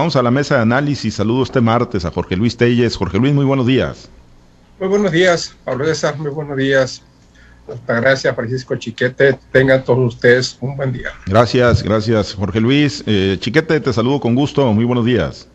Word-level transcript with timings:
vamos 0.00 0.16
a 0.16 0.22
la 0.22 0.30
mesa 0.30 0.56
de 0.56 0.62
análisis. 0.62 1.14
Saludo 1.14 1.42
este 1.42 1.60
martes 1.60 2.06
a 2.06 2.10
Jorge 2.10 2.34
Luis 2.34 2.56
Telles. 2.56 2.96
Jorge 2.96 3.18
Luis, 3.18 3.34
muy 3.34 3.44
buenos 3.44 3.66
días. 3.66 4.08
Muy 4.78 4.88
buenos 4.88 5.12
días, 5.12 5.54
Pablo 5.62 5.84
César, 5.84 6.16
muy 6.16 6.30
buenos 6.30 6.56
días. 6.56 7.02
Gracias, 7.86 8.34
Francisco 8.34 8.74
Chiquete. 8.76 9.38
Tengan 9.52 9.84
todos 9.84 10.14
ustedes 10.14 10.56
un 10.62 10.74
buen 10.74 10.92
día. 10.92 11.10
Gracias, 11.26 11.82
gracias, 11.82 12.32
Jorge 12.32 12.60
Luis. 12.60 13.04
Eh, 13.06 13.36
Chiquete, 13.38 13.78
te 13.78 13.92
saludo 13.92 14.20
con 14.20 14.34
gusto. 14.34 14.72
Muy 14.72 14.86
buenos 14.86 15.04
días. 15.04 15.46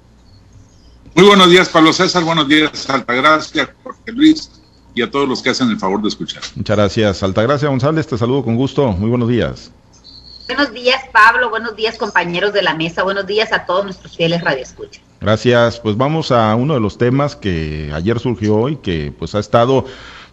Muy 1.16 1.26
buenos 1.26 1.50
días, 1.50 1.68
Pablo 1.68 1.92
César. 1.92 2.24
Buenos 2.24 2.48
días, 2.48 2.88
Altagracia, 2.88 3.74
Jorge 3.84 4.12
Luis 4.12 4.52
y 4.94 5.02
a 5.02 5.10
todos 5.10 5.28
los 5.28 5.42
que 5.42 5.50
hacen 5.50 5.72
el 5.72 5.80
favor 5.80 6.04
de 6.04 6.10
escuchar. 6.10 6.44
Muchas 6.56 6.78
gracias. 6.78 7.24
Altagracia 7.24 7.68
González, 7.68 8.06
te 8.06 8.16
saludo 8.16 8.44
con 8.44 8.56
gusto. 8.56 8.92
Muy 8.92 9.10
buenos 9.10 9.28
días. 9.28 9.72
Buenos 10.48 10.74
días, 10.74 11.02
Pablo. 11.12 11.50
Buenos 11.50 11.76
días, 11.76 11.98
compañeros 11.98 12.54
de 12.54 12.62
la 12.62 12.76
mesa. 12.76 13.04
Buenos 13.04 13.26
días 13.26 13.52
a 13.52 13.66
todos 13.66 13.84
nuestros 13.84 14.16
fieles 14.16 14.42
radioescuchas. 14.42 15.02
Gracias. 15.20 15.80
Pues 15.80 15.98
vamos 15.98 16.32
a 16.32 16.54
uno 16.56 16.76
de 16.76 16.80
los 16.80 16.98
temas 16.98 17.36
que 17.36 17.92
ayer 17.94 18.20
surgió 18.20 18.70
y 18.70 18.76
que 18.76 19.12
pues 19.18 19.34
ha 19.34 19.40
estado 19.40 19.86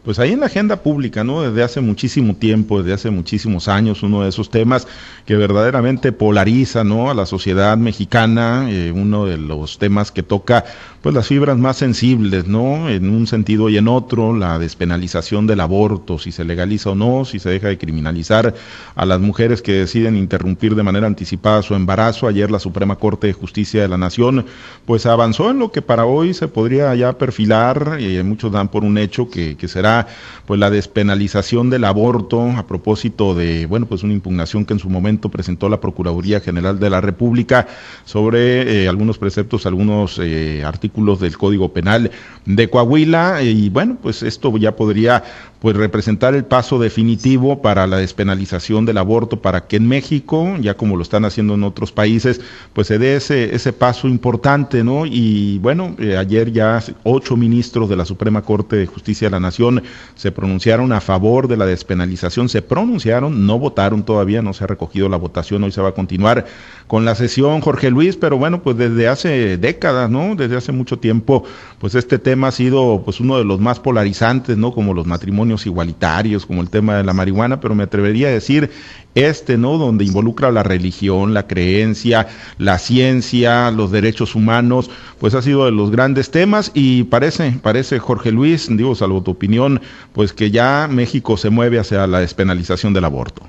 pues 0.05 0.19
ahí 0.19 0.33
en 0.33 0.41
la 0.41 0.47
agenda 0.47 0.83
pública, 0.83 1.23
¿no? 1.23 1.43
Desde 1.43 1.63
hace 1.63 1.81
muchísimo 1.81 2.35
tiempo, 2.35 2.79
desde 2.79 2.95
hace 2.95 3.11
muchísimos 3.11 3.69
años, 3.69 4.03
uno 4.03 4.23
de 4.23 4.31
esos 4.31 4.51
temas 4.51 4.89
que 5.27 5.37
verdaderamente 5.37 6.11
polariza, 6.11 6.83
¿no? 6.83 7.11
A 7.11 7.15
la 7.15 7.25
sociedad 7.25 7.77
mexicana, 7.77 8.67
eh, 8.69 8.93
uno 8.93 9.27
de 9.27 9.39
los 9.39 9.79
temas 9.79 10.11
que 10.11 10.25
toca, 10.25 10.65
pues 11.03 11.17
las 11.17 11.27
fibras 11.27 11.59
más 11.59 11.79
sensibles, 11.79 12.47
¿no? 12.47 12.89
En 12.89 13.11
un 13.11 13.27
sentido 13.27 13.69
y 13.69 13.77
en 13.77 13.89
otro, 13.89 14.37
la 14.37 14.61
despenalización 14.61 15.49
del 15.49 15.59
aborto, 15.59 16.17
si 16.17 16.31
se 16.31 16.45
legaliza 16.45 16.91
o 16.91 16.95
no, 16.95 17.25
si 17.25 17.41
se 17.41 17.51
deja 17.51 17.67
de 17.67 17.77
criminalizar 17.77 18.55
a 18.95 19.05
las 19.05 19.21
mujeres 19.21 19.63
que 19.63 19.73
deciden 19.73 20.17
interrumpir 20.17 20.77
de 20.77 20.85
manera 20.85 21.09
anticipada 21.09 21.63
su 21.63 21.75
embarazo. 21.75 22.29
Ayer 22.29 22.53
la 22.53 22.61
Suprema 22.61 22.97
Corte 22.97 23.27
de 23.27 23.33
Justicia 23.33 23.83
de 23.83 23.89
la 23.89 23.99
Nación, 23.99 24.47
pues 24.87 25.05
avanzó 25.07 25.51
en 25.51 25.59
lo 25.59 25.73
que 25.73 25.83
para 25.83 26.05
hoy 26.05 26.35
se 26.35 26.47
podría 26.47 26.95
ya 26.95 27.19
perfilar, 27.19 27.99
y 28.01 28.23
muchos 28.23 28.53
dan 28.53 28.69
por 28.69 28.85
un 28.85 28.97
hecho 28.97 29.29
que, 29.29 29.57
que 29.57 29.67
será 29.67 30.07
pues 30.47 30.61
la 30.61 30.71
despenalización 30.71 31.69
del 31.69 31.83
aborto 31.85 32.43
a 32.43 32.65
propósito 32.69 33.35
de, 33.35 33.67
bueno, 33.67 33.87
pues 33.87 34.05
una 34.05 34.13
impugnación 34.13 34.65
que 34.65 34.75
en 34.75 34.79
su 34.79 34.89
momento 34.89 35.31
presentó 35.31 35.69
la 35.69 35.81
Procuraduría 35.81 36.39
General 36.39 36.79
de 36.79 36.91
la 36.91 37.01
República 37.01 37.67
sobre 38.05 38.85
eh, 38.85 38.89
algunos 38.89 39.19
preceptos, 39.19 39.67
algunos 39.67 40.21
eh, 40.23 40.63
artículos 40.65 40.92
del 40.95 41.39
Código 41.39 41.73
Penal 41.73 42.11
de 42.45 42.69
Coahuila 42.69 43.43
y 43.43 43.69
bueno, 43.69 43.97
pues 44.03 44.23
esto 44.23 44.57
ya 44.57 44.75
podría 44.75 45.23
pues 45.63 45.77
representar 45.77 46.35
el 46.35 46.45
paso 46.45 46.81
definitivo 46.81 47.63
para 47.63 47.87
la 47.87 47.99
despenalización 47.99 48.85
del 48.85 48.99
aborto 48.99 49.41
para 49.41 49.69
que 49.69 49.77
en 49.77 49.87
México, 49.87 50.57
ya 50.61 50.75
como 50.75 50.97
lo 50.97 51.03
están 51.03 51.25
haciendo 51.25 51.55
en 51.55 51.63
otros 51.63 51.93
países, 51.93 52.41
pues 52.73 52.89
se 52.89 52.99
dé 52.99 53.15
ese, 53.15 53.55
ese 53.55 53.73
paso 53.73 54.09
importante, 54.09 54.83
¿no? 54.83 55.07
Y 55.07 55.59
bueno, 55.59 55.95
eh, 56.01 56.17
ayer 56.17 56.51
ya 56.51 56.83
ocho 57.05 57.37
ministros 57.37 57.89
de 57.89 57.95
la 57.95 58.05
Suprema 58.05 58.43
Corte 58.43 58.75
de 58.75 58.87
Justicia 58.87 59.29
de 59.29 59.31
la 59.31 59.39
Nación 59.39 59.85
se 60.17 60.33
pronunciaron 60.33 60.93
a 60.93 61.01
favor 61.01 61.47
de 61.47 61.57
la 61.57 61.65
despenalización, 61.65 62.49
se 62.49 62.61
pronunciaron, 62.61 63.47
no 63.47 63.61
votaron 63.61 64.03
todavía, 64.03 64.43
no 64.43 64.55
se 64.55 64.65
ha 64.65 64.67
recogido 64.67 65.09
la 65.09 65.17
votación, 65.17 65.63
hoy 65.63 65.71
se 65.71 65.81
va 65.81 65.91
a 65.91 65.95
continuar 65.95 66.45
con 66.89 67.05
la 67.05 67.15
sesión, 67.15 67.61
Jorge 67.61 67.89
Luis, 67.91 68.17
pero 68.17 68.37
bueno, 68.37 68.65
pues 68.65 68.77
desde 68.77 69.07
hace 69.07 69.59
décadas, 69.59 70.11
¿no? 70.11 70.35
Desde 70.35 70.57
hace 70.57 70.73
tiempo, 70.85 71.45
pues 71.79 71.95
este 71.95 72.19
tema 72.19 72.49
ha 72.49 72.53
sido 72.53 73.03
pues 73.05 73.21
uno 73.21 73.39
de 73.39 73.45
los 73.45 73.61
más 73.61 73.81
polarizantes, 73.81 74.57
¿no? 74.57 74.73
Como 74.73 74.95
los 74.95 75.07
matrimonios 75.07 75.67
igualitarios, 75.67 76.47
como 76.47 76.63
el 76.63 76.71
tema 76.71 76.97
de 76.97 77.05
la 77.05 77.13
marihuana, 77.13 77.61
pero 77.61 77.75
me 77.75 77.85
atrevería 77.85 78.29
a 78.29 78.33
decir 78.33 78.71
este, 79.15 79.59
¿no? 79.59 79.79
Donde 79.79 80.05
involucra 80.05 80.51
la 80.51 80.63
religión, 80.63 81.35
la 81.35 81.47
creencia, 81.47 82.29
la 82.59 82.79
ciencia, 82.79 83.71
los 83.71 83.91
derechos 83.91 84.35
humanos, 84.35 84.91
pues 85.19 85.35
ha 85.35 85.43
sido 85.43 85.65
de 85.67 85.73
los 85.73 85.91
grandes 85.91 86.31
temas 86.31 86.71
y 86.75 87.05
parece, 87.05 87.59
parece 87.63 87.99
Jorge 87.99 88.33
Luis, 88.33 88.69
digo, 88.71 88.95
salvo 88.95 89.23
tu 89.23 89.33
opinión, 89.33 89.81
pues 90.13 90.33
que 90.33 90.51
ya 90.51 90.89
México 90.91 91.37
se 91.37 91.51
mueve 91.51 91.79
hacia 91.79 92.07
la 92.07 92.21
despenalización 92.21 92.93
del 92.93 93.05
aborto. 93.05 93.43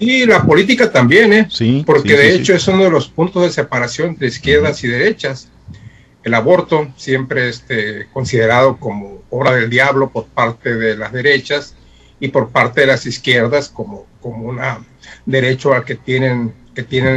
Y 0.00 0.26
la 0.26 0.44
política 0.44 0.92
también, 0.92 1.32
¿eh? 1.32 1.48
Sí. 1.50 1.82
Porque 1.84 2.16
de 2.16 2.34
hecho 2.34 2.54
es 2.54 2.68
uno 2.68 2.84
de 2.84 2.90
los 2.90 3.08
puntos 3.08 3.42
de 3.42 3.50
separación 3.50 4.16
de 4.16 4.28
izquierdas 4.28 4.84
y 4.84 4.88
derechas 4.88 5.48
el 6.24 6.34
aborto, 6.34 6.88
siempre 6.96 7.48
este, 7.48 8.08
considerado 8.12 8.78
como 8.78 9.22
obra 9.30 9.52
del 9.52 9.70
diablo 9.70 10.10
por 10.10 10.26
parte 10.26 10.74
de 10.74 10.96
las 10.96 11.12
derechas 11.12 11.74
y 12.20 12.28
por 12.28 12.50
parte 12.50 12.82
de 12.82 12.88
las 12.88 13.06
izquierdas 13.06 13.68
como, 13.68 14.06
un 14.22 14.60
derecho 15.24 15.72
al 15.72 15.84
que 15.84 15.94
tienen, 15.94 16.54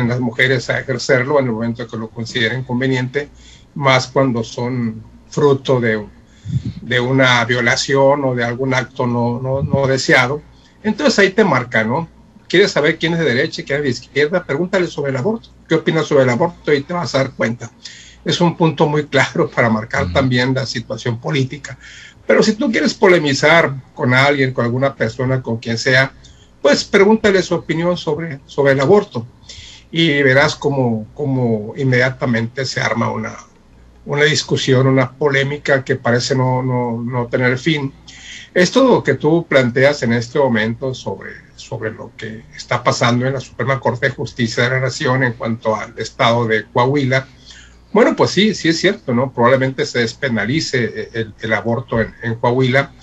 las 0.08 0.20
mujeres 0.20 0.70
a 0.70 0.80
ejercerlo 0.80 1.40
en 1.40 1.46
el 1.46 1.52
momento 1.52 1.88
que 1.88 1.98
lo 1.98 2.10
consideren 2.10 2.64
conveniente, 2.64 3.30
más 3.76 4.08
cuando 4.08 4.44
son 4.44 5.04
fruto 5.30 5.82
de, 5.82 5.98
una 7.00 7.44
violación 7.46 8.24
o 8.24 8.36
de 8.36 8.44
algún 8.44 8.74
acto 8.74 9.06
no 9.08 9.88
deseado. 9.88 10.42
Entonces 10.84 11.20
ahí 11.20 11.30
te 11.32 11.44
marca, 11.44 11.84
¿no? 11.84 12.08
¿Quieres 12.48 12.72
saber 12.72 12.98
quién 12.98 13.14
es 13.14 13.20
de 13.20 13.26
derecha 13.26 13.62
y 13.62 13.64
quién 13.64 13.78
es 13.78 13.84
de 13.84 13.90
izquierda? 13.90 14.44
Pregúntale 14.44 14.88
sobre 14.88 15.12
el 15.12 15.18
aborto. 15.18 15.50
¿Qué 15.70 15.76
opinas 15.76 16.08
sobre 16.08 16.24
el 16.24 16.30
aborto? 16.30 16.74
Y 16.74 16.82
te 16.82 16.94
vas 16.94 17.16
a 17.16 17.20
dar 17.20 17.32
cuenta 17.32 17.72
es 18.26 18.42
un 18.42 18.56
punto 18.56 18.88
muy 18.88 19.06
claro 19.08 19.50
para 19.50 19.70
marcar 19.70 20.12
también 20.14 20.54
la 20.54 20.66
situación 20.66 21.20
política. 21.20 21.78
Pero 22.28 22.44
si 22.44 22.54
tú 22.54 22.72
quieres 22.72 22.94
polemizar 22.94 23.74
con 23.94 24.14
alguien, 24.14 24.54
con 24.54 24.66
alguna 24.66 24.96
persona, 24.96 25.42
con 25.42 25.58
quien 25.58 25.78
sea, 25.78 26.14
pues 26.62 26.84
pregúntale 26.84 27.42
su 27.42 27.56
opinión 27.56 27.98
sobre, 27.98 28.40
sobre 28.46 28.74
el 28.74 28.80
aborto 28.80 29.26
y 29.92 30.22
verás 30.22 30.56
cómo, 30.56 31.08
cómo 31.14 31.74
inmediatamente 31.76 32.66
se 32.66 32.80
arma 32.80 33.12
una, 33.12 33.36
una 34.06 34.24
discusión, 34.24 34.88
una 34.88 35.12
polémica 35.12 35.84
que 35.84 35.96
parece 35.96 36.36
no, 36.36 36.64
no, 36.64 37.02
no 37.04 37.28
tener 37.28 37.58
fin. 37.58 37.94
Esto 38.54 39.04
que 39.04 39.16
tú 39.16 39.46
planteas 39.48 40.04
en 40.04 40.14
este 40.14 40.38
momento 40.38 40.94
sobre, 40.94 41.32
sobre 41.56 41.92
lo 41.92 42.12
que 42.18 42.44
está 42.56 42.84
pasando 42.84 43.26
en 43.26 43.34
la 43.34 43.40
Suprema 43.40 43.80
Corte 43.80 44.08
de 44.08 44.16
Justicia 44.16 44.64
de 44.64 44.70
la 44.72 44.80
Nación 44.82 45.24
en 45.24 45.34
cuanto 45.34 45.76
al 45.76 45.98
estado 45.98 46.46
de 46.48 46.66
Coahuila, 46.66 47.28
bueno, 47.94 48.16
pues 48.16 48.32
sí, 48.32 48.56
sí 48.56 48.70
es 48.70 48.80
cierto, 48.80 49.14
¿no? 49.14 49.32
Probablemente 49.32 49.86
se 49.86 50.00
despenalice 50.00 51.10
el, 51.14 51.54
aborto 51.54 52.00
en, 52.00 52.36
Coahuila 52.40 52.94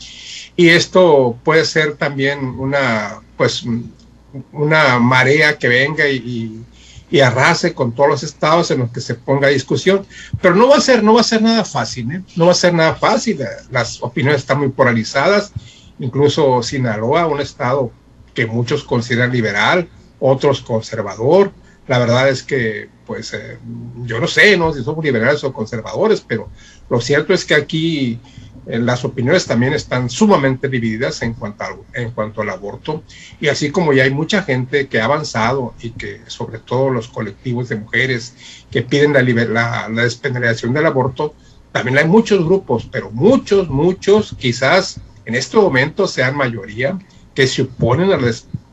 y 0.57 0.69
esto 0.69 1.39
puede 1.45 1.65
ser 1.65 1.97
también 1.97 2.45
una, 2.45 3.21
pues, 3.37 3.65
una 4.53 4.99
marea 4.99 5.59
que 5.59 5.69
venga 5.69 6.09
y, 6.09 6.65
arrase 7.23 7.75
con 7.75 7.93
todos 7.95 8.11
los 8.11 8.23
estados 8.23 8.71
en 8.71 8.81
los 8.81 8.91
que 8.91 9.01
se 9.01 9.15
ponga 9.15 9.49
discusión, 9.49 10.07
pero 10.43 10.55
no 10.55 10.69
va 10.69 10.77
a 10.77 10.81
ser, 10.81 11.03
no 11.03 11.15
va 11.15 11.23
a 11.23 11.25
ser 11.25 11.41
nada 11.41 11.65
fácil, 11.65 12.13
¿eh? 12.13 12.23
No 12.37 12.47
va 12.47 12.53
a 12.53 12.55
ser 12.55 12.75
nada 12.75 12.95
fácil, 12.95 13.41
las 13.71 14.03
opiniones 14.03 14.43
están 14.43 14.59
muy 14.59 14.69
polarizadas, 14.69 15.53
incluso 15.99 16.63
Sinaloa, 16.63 17.27
un 17.27 17.41
estado 17.41 17.91
que 18.35 18.47
muchos 18.47 18.85
consideran 18.85 19.33
liberal, 19.33 19.89
otros 20.21 20.61
conservador, 20.61 21.51
la 21.89 21.99
verdad 21.99 22.29
es 22.29 22.43
que, 22.43 22.89
pues, 23.07 23.33
eh, 23.33 23.59
yo 24.05 24.21
no 24.21 24.27
sé, 24.27 24.57
¿no? 24.57 24.73
Si 24.73 24.85
somos 24.85 25.05
liberales 25.05 25.43
o 25.43 25.53
conservadores, 25.53 26.21
pero 26.21 26.49
lo 26.91 27.01
cierto 27.01 27.33
es 27.33 27.45
que 27.45 27.55
aquí 27.55 28.21
eh, 28.67 28.79
las 28.79 29.05
opiniones 29.07 29.47
también 29.47 29.73
están 29.73 30.11
sumamente 30.11 30.69
divididas 30.69 31.23
en 31.23 31.33
cuanto, 31.33 31.65
en 31.95 32.11
cuanto 32.11 32.43
al 32.43 32.51
aborto. 32.51 33.03
Y 33.41 33.49
así 33.49 33.71
como 33.71 33.95
ya 33.95 34.05
hay 34.05 34.11
mucha 34.11 34.43
gente 34.43 34.87
que 34.87 35.01
ha 35.01 35.07
avanzado 35.07 35.75
y 35.81 35.91
que, 35.91 36.21
sobre 36.27 36.59
todo 36.59 36.91
los 36.91 37.09
colectivos 37.09 37.71
de 37.71 37.77
mujeres 37.77 38.35
que 38.71 38.83
piden 38.83 39.15
la, 39.15 39.23
la, 39.23 39.89
la 39.89 40.03
despenalización 40.03 40.75
del 40.75 40.87
aborto, 40.87 41.35
también 41.73 41.97
hay 41.97 42.07
muchos 42.07 42.45
grupos, 42.45 42.87
pero 42.91 43.11
muchos, 43.11 43.69
muchos, 43.71 44.37
quizás 44.39 45.01
en 45.25 45.35
este 45.35 45.57
momento 45.57 46.07
sean 46.07 46.37
mayoría, 46.37 46.99
que 47.35 47.47
se 47.47 47.63
oponen 47.63 48.13
a 48.13 48.17
la 48.17 48.27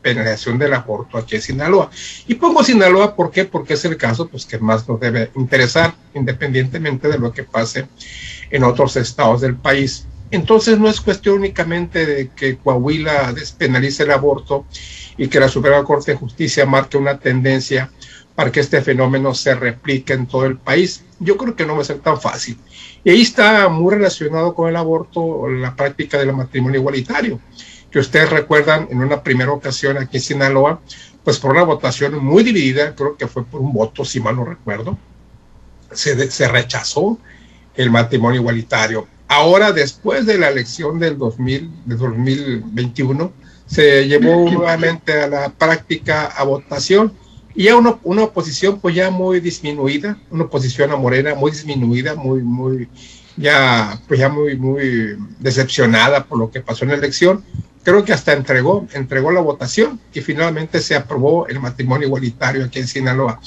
penalización 0.06 0.56
del 0.56 0.72
aborto 0.72 1.18
aquí 1.18 1.34
en 1.34 1.42
Sinaloa. 1.42 1.90
Y 2.28 2.36
pongo 2.36 2.62
Sinaloa, 2.62 3.16
¿por 3.16 3.32
qué? 3.32 3.44
Porque 3.44 3.74
es 3.74 3.84
el 3.84 3.96
caso 3.96 4.28
pues, 4.28 4.46
que 4.46 4.56
más 4.58 4.88
nos 4.88 5.00
debe 5.00 5.32
interesar, 5.34 5.96
independientemente 6.14 7.08
de 7.08 7.18
lo 7.18 7.32
que 7.32 7.42
pase 7.42 7.88
en 8.48 8.62
otros 8.62 8.94
estados 8.96 9.40
del 9.40 9.56
país. 9.56 10.06
Entonces 10.30 10.78
no 10.78 10.88
es 10.88 11.00
cuestión 11.00 11.38
únicamente 11.38 12.06
de 12.06 12.28
que 12.28 12.56
Coahuila 12.56 13.32
despenalice 13.32 14.04
el 14.04 14.12
aborto 14.12 14.64
y 15.16 15.26
que 15.26 15.40
la 15.40 15.48
Suprema 15.48 15.82
Corte 15.82 16.12
de 16.12 16.18
Justicia 16.18 16.66
marque 16.66 16.96
una 16.96 17.18
tendencia 17.18 17.90
para 18.36 18.52
que 18.52 18.60
este 18.60 18.82
fenómeno 18.82 19.34
se 19.34 19.56
replique 19.56 20.12
en 20.12 20.26
todo 20.26 20.46
el 20.46 20.56
país. 20.56 21.02
Yo 21.18 21.36
creo 21.36 21.56
que 21.56 21.66
no 21.66 21.74
va 21.74 21.82
a 21.82 21.84
ser 21.84 21.98
tan 21.98 22.20
fácil. 22.20 22.56
Y 23.02 23.10
ahí 23.10 23.22
está 23.22 23.68
muy 23.68 23.92
relacionado 23.92 24.54
con 24.54 24.68
el 24.68 24.76
aborto 24.76 25.48
la 25.48 25.74
práctica 25.74 26.16
del 26.16 26.32
matrimonio 26.32 26.78
igualitario 26.78 27.40
que 27.96 28.00
ustedes 28.00 28.28
recuerdan 28.28 28.88
en 28.90 28.98
una 28.98 29.22
primera 29.22 29.50
ocasión 29.52 29.96
aquí 29.96 30.18
en 30.18 30.22
Sinaloa, 30.22 30.82
pues 31.24 31.38
por 31.38 31.52
una 31.52 31.62
votación 31.62 32.22
muy 32.22 32.44
dividida, 32.44 32.94
creo 32.94 33.16
que 33.16 33.26
fue 33.26 33.42
por 33.42 33.62
un 33.62 33.72
voto, 33.72 34.04
si 34.04 34.20
mal 34.20 34.36
no 34.36 34.44
recuerdo, 34.44 34.98
se, 35.90 36.30
se 36.30 36.46
rechazó 36.46 37.18
el 37.74 37.90
matrimonio 37.90 38.42
igualitario. 38.42 39.08
Ahora, 39.28 39.72
después 39.72 40.26
de 40.26 40.36
la 40.36 40.50
elección 40.50 40.98
del 40.98 41.16
2000, 41.16 41.70
de 41.86 41.96
2021, 41.96 43.32
se 43.64 44.06
llevó 44.06 44.50
nuevamente 44.50 45.18
a 45.18 45.26
la 45.26 45.48
práctica 45.48 46.26
a 46.26 46.44
votación 46.44 47.14
y 47.54 47.62
ya 47.62 47.76
una, 47.76 47.98
una 48.02 48.24
oposición 48.24 48.78
pues 48.78 48.94
ya 48.94 49.08
muy 49.08 49.40
disminuida, 49.40 50.18
una 50.30 50.44
oposición 50.44 50.90
a 50.90 50.96
Morena 50.96 51.34
muy 51.34 51.50
disminuida, 51.50 52.14
muy, 52.14 52.42
muy, 52.42 52.90
ya, 53.38 53.98
pues 54.06 54.20
ya 54.20 54.28
muy, 54.28 54.58
muy 54.58 55.16
decepcionada 55.38 56.26
por 56.26 56.38
lo 56.38 56.50
que 56.50 56.60
pasó 56.60 56.84
en 56.84 56.90
la 56.90 56.96
elección. 56.96 57.42
Creo 57.86 58.04
que 58.04 58.12
hasta 58.12 58.32
entregó, 58.32 58.84
entregó 58.94 59.30
la 59.30 59.40
votación 59.40 60.00
y 60.12 60.20
finalmente 60.20 60.80
se 60.80 60.96
aprobó 60.96 61.46
el 61.46 61.60
matrimonio 61.60 62.08
igualitario 62.08 62.64
aquí 62.64 62.80
en 62.80 62.88
Sinaloa. 62.88 63.40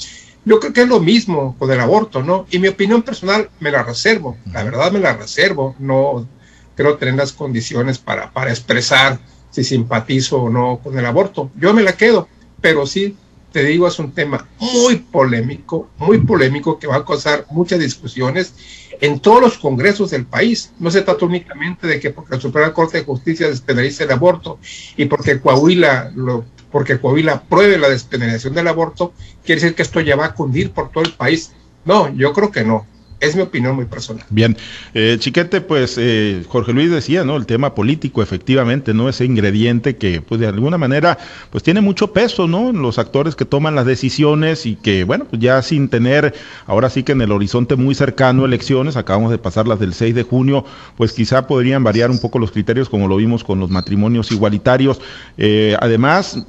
Yo 0.46 0.58
creo 0.58 0.72
que 0.72 0.80
es 0.80 0.88
lo 0.88 0.98
mismo 0.98 1.54
con 1.58 1.70
el 1.70 1.78
aborto, 1.78 2.22
¿no? 2.22 2.46
Y 2.50 2.58
mi 2.58 2.68
opinión 2.68 3.02
personal 3.02 3.50
me 3.60 3.70
la 3.70 3.82
reservo, 3.82 4.38
la 4.50 4.64
verdad 4.64 4.92
me 4.92 4.98
la 4.98 5.12
reservo, 5.12 5.76
no 5.78 6.26
creo 6.74 6.96
tener 6.96 7.16
las 7.16 7.34
condiciones 7.34 7.98
para, 7.98 8.30
para 8.30 8.48
expresar 8.48 9.18
si 9.50 9.62
simpatizo 9.62 10.44
o 10.44 10.48
no 10.48 10.80
con 10.82 10.98
el 10.98 11.04
aborto. 11.04 11.50
Yo 11.56 11.74
me 11.74 11.82
la 11.82 11.92
quedo, 11.92 12.26
pero 12.62 12.86
sí 12.86 13.18
te 13.52 13.64
digo, 13.64 13.88
es 13.88 13.98
un 13.98 14.12
tema 14.12 14.46
muy 14.60 14.96
polémico, 14.96 15.88
muy 15.98 16.18
polémico 16.18 16.78
que 16.78 16.86
va 16.86 16.96
a 16.96 17.04
causar 17.04 17.46
muchas 17.50 17.80
discusiones 17.80 18.54
en 19.00 19.20
todos 19.20 19.40
los 19.40 19.58
congresos 19.58 20.10
del 20.10 20.26
país. 20.26 20.72
No 20.78 20.90
se 20.90 21.02
trata 21.02 21.24
únicamente 21.24 21.86
de 21.86 22.00
que 22.00 22.10
porque 22.10 22.36
la 22.36 22.40
Suprema 22.40 22.72
Corte 22.72 22.98
de 22.98 23.04
Justicia 23.04 23.48
despenalice 23.48 24.04
el 24.04 24.12
aborto 24.12 24.58
y 24.96 25.06
porque 25.06 25.40
Coahuila 25.40 26.12
lo 26.14 26.44
porque 26.70 27.00
Coahuila 27.00 27.32
apruebe 27.32 27.78
la 27.78 27.88
despenalización 27.88 28.54
del 28.54 28.68
aborto, 28.68 29.12
quiere 29.44 29.60
decir 29.60 29.74
que 29.74 29.82
esto 29.82 30.00
ya 30.00 30.14
va 30.14 30.26
a 30.26 30.34
cundir 30.34 30.70
por 30.70 30.90
todo 30.92 31.02
el 31.02 31.12
país. 31.12 31.52
No, 31.84 32.14
yo 32.14 32.32
creo 32.32 32.52
que 32.52 32.62
no. 32.62 32.86
Es 33.20 33.36
mi 33.36 33.42
opinión 33.42 33.76
muy 33.76 33.84
personal. 33.84 34.24
Bien, 34.30 34.56
eh, 34.94 35.16
Chiquete, 35.18 35.60
pues 35.60 35.96
eh, 35.98 36.42
Jorge 36.48 36.72
Luis 36.72 36.90
decía, 36.90 37.22
¿no? 37.22 37.36
El 37.36 37.44
tema 37.44 37.74
político, 37.74 38.22
efectivamente, 38.22 38.94
¿no? 38.94 39.10
Ese 39.10 39.26
ingrediente 39.26 39.96
que, 39.96 40.22
pues 40.22 40.40
de 40.40 40.46
alguna 40.46 40.78
manera, 40.78 41.18
pues 41.50 41.62
tiene 41.62 41.82
mucho 41.82 42.14
peso, 42.14 42.48
¿no? 42.48 42.72
Los 42.72 42.98
actores 42.98 43.36
que 43.36 43.44
toman 43.44 43.74
las 43.74 43.84
decisiones 43.84 44.64
y 44.64 44.76
que, 44.76 45.04
bueno, 45.04 45.26
pues 45.28 45.42
ya 45.42 45.60
sin 45.60 45.90
tener, 45.90 46.34
ahora 46.66 46.88
sí 46.88 47.02
que 47.02 47.12
en 47.12 47.20
el 47.20 47.30
horizonte 47.30 47.76
muy 47.76 47.94
cercano 47.94 48.46
elecciones, 48.46 48.96
acabamos 48.96 49.30
de 49.30 49.38
pasar 49.38 49.68
las 49.68 49.78
del 49.78 49.92
6 49.92 50.14
de 50.14 50.22
junio, 50.22 50.64
pues 50.96 51.12
quizá 51.12 51.46
podrían 51.46 51.84
variar 51.84 52.10
un 52.10 52.20
poco 52.20 52.38
los 52.38 52.52
criterios 52.52 52.88
como 52.88 53.06
lo 53.06 53.16
vimos 53.16 53.44
con 53.44 53.60
los 53.60 53.68
matrimonios 53.68 54.32
igualitarios. 54.32 54.98
Eh, 55.36 55.76
además, 55.78 56.42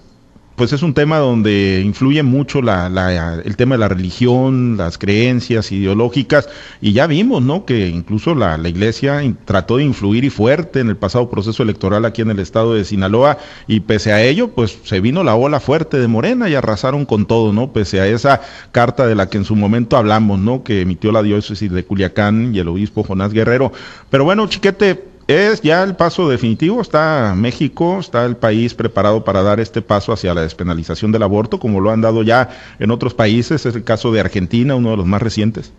pues 0.61 0.73
es 0.73 0.83
un 0.83 0.93
tema 0.93 1.17
donde 1.17 1.81
influye 1.83 2.21
mucho 2.21 2.59
el 2.59 3.55
tema 3.55 3.73
de 3.73 3.79
la 3.79 3.87
religión, 3.87 4.77
las 4.77 4.99
creencias 4.99 5.71
ideológicas, 5.71 6.49
y 6.81 6.93
ya 6.93 7.07
vimos, 7.07 7.41
¿no? 7.41 7.65
Que 7.65 7.87
incluso 7.87 8.35
la, 8.35 8.59
la, 8.59 8.69
iglesia 8.69 9.23
trató 9.45 9.77
de 9.77 9.85
influir 9.85 10.23
y 10.23 10.29
fuerte 10.29 10.79
en 10.79 10.89
el 10.89 10.97
pasado 10.97 11.31
proceso 11.31 11.63
electoral 11.63 12.05
aquí 12.05 12.21
en 12.21 12.29
el 12.29 12.37
estado 12.37 12.75
de 12.75 12.85
Sinaloa, 12.85 13.39
y 13.65 13.79
pese 13.79 14.13
a 14.13 14.21
ello, 14.21 14.49
pues 14.49 14.77
se 14.83 14.99
vino 14.99 15.23
la 15.23 15.33
ola 15.33 15.59
fuerte 15.59 15.97
de 15.97 16.07
Morena 16.07 16.47
y 16.47 16.53
arrasaron 16.53 17.05
con 17.05 17.25
todo, 17.25 17.51
¿no? 17.53 17.73
Pese 17.73 17.99
a 17.99 18.05
esa 18.05 18.41
carta 18.71 19.07
de 19.07 19.15
la 19.15 19.31
que 19.31 19.39
en 19.39 19.45
su 19.45 19.55
momento 19.55 19.97
hablamos, 19.97 20.37
¿no? 20.37 20.63
Que 20.63 20.81
emitió 20.81 21.11
la 21.11 21.23
diócesis 21.23 21.71
de 21.71 21.85
Culiacán 21.85 22.53
y 22.53 22.59
el 22.59 22.67
obispo 22.67 23.01
Jonás 23.01 23.33
Guerrero. 23.33 23.71
Pero 24.11 24.25
bueno, 24.25 24.45
chiquete, 24.45 25.10
es 25.31 25.61
ya 25.61 25.83
el 25.83 25.95
paso 25.95 26.29
definitivo. 26.29 26.81
Está 26.81 27.33
México, 27.35 27.99
está 27.99 28.25
el 28.25 28.37
país 28.37 28.73
preparado 28.73 29.23
para 29.23 29.41
dar 29.43 29.59
este 29.59 29.81
paso 29.81 30.13
hacia 30.13 30.33
la 30.33 30.41
despenalización 30.41 31.11
del 31.11 31.23
aborto, 31.23 31.59
como 31.59 31.79
lo 31.79 31.91
han 31.91 32.01
dado 32.01 32.23
ya 32.23 32.49
en 32.79 32.91
otros 32.91 33.13
países. 33.13 33.65
Es 33.65 33.75
el 33.75 33.83
caso 33.83 34.11
de 34.11 34.19
Argentina, 34.19 34.75
uno 34.75 34.91
de 34.91 34.97
los 34.97 35.05
más 35.05 35.21
recientes. 35.21 35.71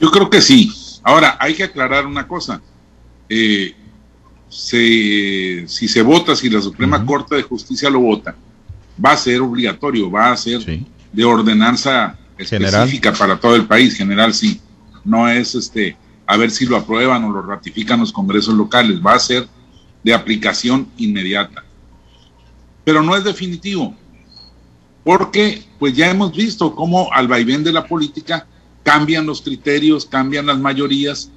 Yo 0.00 0.10
creo 0.10 0.30
que 0.30 0.40
sí. 0.40 0.72
Ahora, 1.02 1.36
hay 1.40 1.54
que 1.54 1.64
aclarar 1.64 2.06
una 2.06 2.26
cosa. 2.26 2.60
Eh, 3.28 3.74
si 4.48 5.66
se 5.66 6.02
vota, 6.02 6.36
si 6.36 6.48
la 6.48 6.60
Suprema 6.60 7.04
Corte 7.04 7.36
de 7.36 7.42
Justicia 7.42 7.90
lo 7.90 8.00
vota, 8.00 8.34
va 9.04 9.12
a 9.12 9.16
ser 9.16 9.40
obligatorio, 9.40 10.10
va 10.10 10.32
a 10.32 10.36
ser 10.36 10.60
de 11.12 11.24
ordenanza 11.24 12.16
específica 12.38 13.12
para 13.12 13.38
todo 13.38 13.56
el 13.56 13.66
país, 13.66 13.96
general, 13.96 14.32
sí. 14.32 14.60
No 15.04 15.28
es 15.28 15.54
este 15.54 15.96
a 16.26 16.36
ver 16.36 16.50
si 16.50 16.66
lo 16.66 16.76
aprueban 16.76 17.24
o 17.24 17.32
lo 17.32 17.42
ratifican 17.42 18.00
los 18.00 18.12
congresos 18.12 18.54
locales. 18.54 19.00
Va 19.04 19.14
a 19.14 19.18
ser 19.18 19.48
de 20.02 20.14
aplicación 20.14 20.88
inmediata. 20.96 21.64
Pero 22.84 23.02
no 23.02 23.16
es 23.16 23.24
definitivo, 23.24 23.94
porque 25.02 25.62
pues 25.78 25.94
ya 25.94 26.10
hemos 26.10 26.36
visto 26.36 26.74
cómo 26.74 27.12
al 27.12 27.28
vaivén 27.28 27.64
de 27.64 27.72
la 27.72 27.86
política 27.86 28.46
cambian 28.82 29.24
los 29.24 29.40
criterios, 29.40 30.04
cambian 30.04 30.46
las 30.46 30.58
mayorías, 30.58 31.30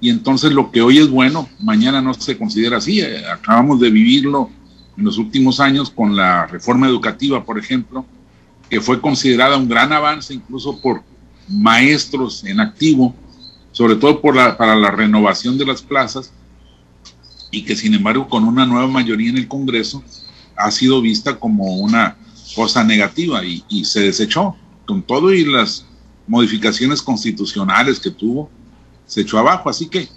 y 0.00 0.10
entonces 0.10 0.52
lo 0.52 0.70
que 0.70 0.82
hoy 0.82 0.98
es 0.98 1.08
bueno, 1.08 1.48
mañana 1.60 2.02
no 2.02 2.14
se 2.14 2.36
considera 2.36 2.78
así. 2.78 3.00
Acabamos 3.02 3.80
de 3.80 3.90
vivirlo 3.90 4.50
en 4.96 5.04
los 5.04 5.18
últimos 5.18 5.60
años 5.60 5.90
con 5.90 6.16
la 6.16 6.46
reforma 6.46 6.86
educativa, 6.86 7.44
por 7.44 7.58
ejemplo, 7.58 8.04
que 8.68 8.80
fue 8.80 9.00
considerada 9.00 9.56
un 9.56 9.68
gran 9.68 9.92
avance 9.92 10.34
incluso 10.34 10.80
por 10.80 11.02
maestros 11.48 12.44
en 12.44 12.60
activo, 12.60 13.14
sobre 13.74 13.96
todo 13.96 14.22
para 14.22 14.74
la 14.74 14.90
renovación 14.90 15.58
de 15.58 15.66
las 15.66 15.82
plazas, 15.82 16.32
y 17.50 17.62
que 17.64 17.76
sin 17.76 17.92
embargo 17.92 18.28
con 18.28 18.44
una 18.44 18.64
nueva 18.64 18.88
mayoría 18.88 19.28
en 19.28 19.36
el 19.36 19.46
Congreso 19.46 20.02
ha 20.56 20.70
sido 20.70 21.02
vista 21.02 21.38
como 21.38 21.76
una 21.76 22.16
cosa 22.56 22.82
negativa 22.82 23.42
y 23.44 23.84
se 23.84 24.00
desechó 24.00 24.56
con 24.86 25.02
todo 25.02 25.32
y 25.32 25.44
las 25.44 25.84
modificaciones 26.26 27.02
constitucionales 27.02 28.00
que 28.00 28.10
tuvo, 28.10 28.50
se 29.06 29.22
echó 29.22 29.38
abajo. 29.38 29.68
Así 29.68 29.88
que 29.88 30.08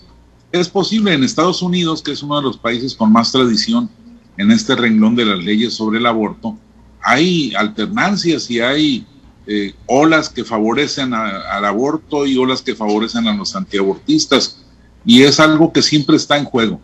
es 0.51 0.69
posible 0.69 1.13
en 1.13 1.23
Estados 1.23 1.61
Unidos, 1.61 2.01
que 2.01 2.11
es 2.11 2.23
uno 2.23 2.37
de 2.37 2.43
los 2.43 2.57
países 2.57 2.95
con 2.95 3.11
más 3.11 3.31
tradición 3.31 3.89
en 4.37 4.51
este 4.51 4.75
renglón 4.75 5.15
de 5.15 5.25
las 5.25 5.39
leyes 5.39 5.73
sobre 5.73 5.99
el 5.99 6.05
aborto, 6.05 6.57
hay 7.01 7.53
alternancias 7.55 8.49
y 8.51 8.59
hay 8.59 9.05
eh, 9.47 9.73
olas 9.85 10.29
que 10.29 10.43
favorecen 10.43 11.13
al 11.13 11.65
aborto 11.65 12.25
y 12.25 12.37
olas 12.37 12.61
que 12.61 12.75
favorecen 12.75 13.27
a 13.27 13.33
los 13.33 13.55
antiabortistas. 13.55 14.63
Y 15.05 15.23
es 15.23 15.39
algo 15.39 15.71
que 15.71 15.81
siempre 15.81 16.17
está 16.17 16.37
en 16.37 16.43
juego. 16.43 16.81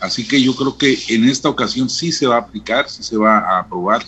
Así 0.00 0.28
que 0.28 0.42
yo 0.42 0.54
creo 0.54 0.76
que 0.76 0.98
en 1.08 1.28
esta 1.28 1.48
ocasión 1.48 1.88
sí 1.88 2.12
se 2.12 2.26
va 2.26 2.36
a 2.36 2.40
aplicar, 2.40 2.88
sí 2.90 3.02
se 3.02 3.16
va 3.16 3.38
a 3.38 3.60
aprobar, 3.60 4.04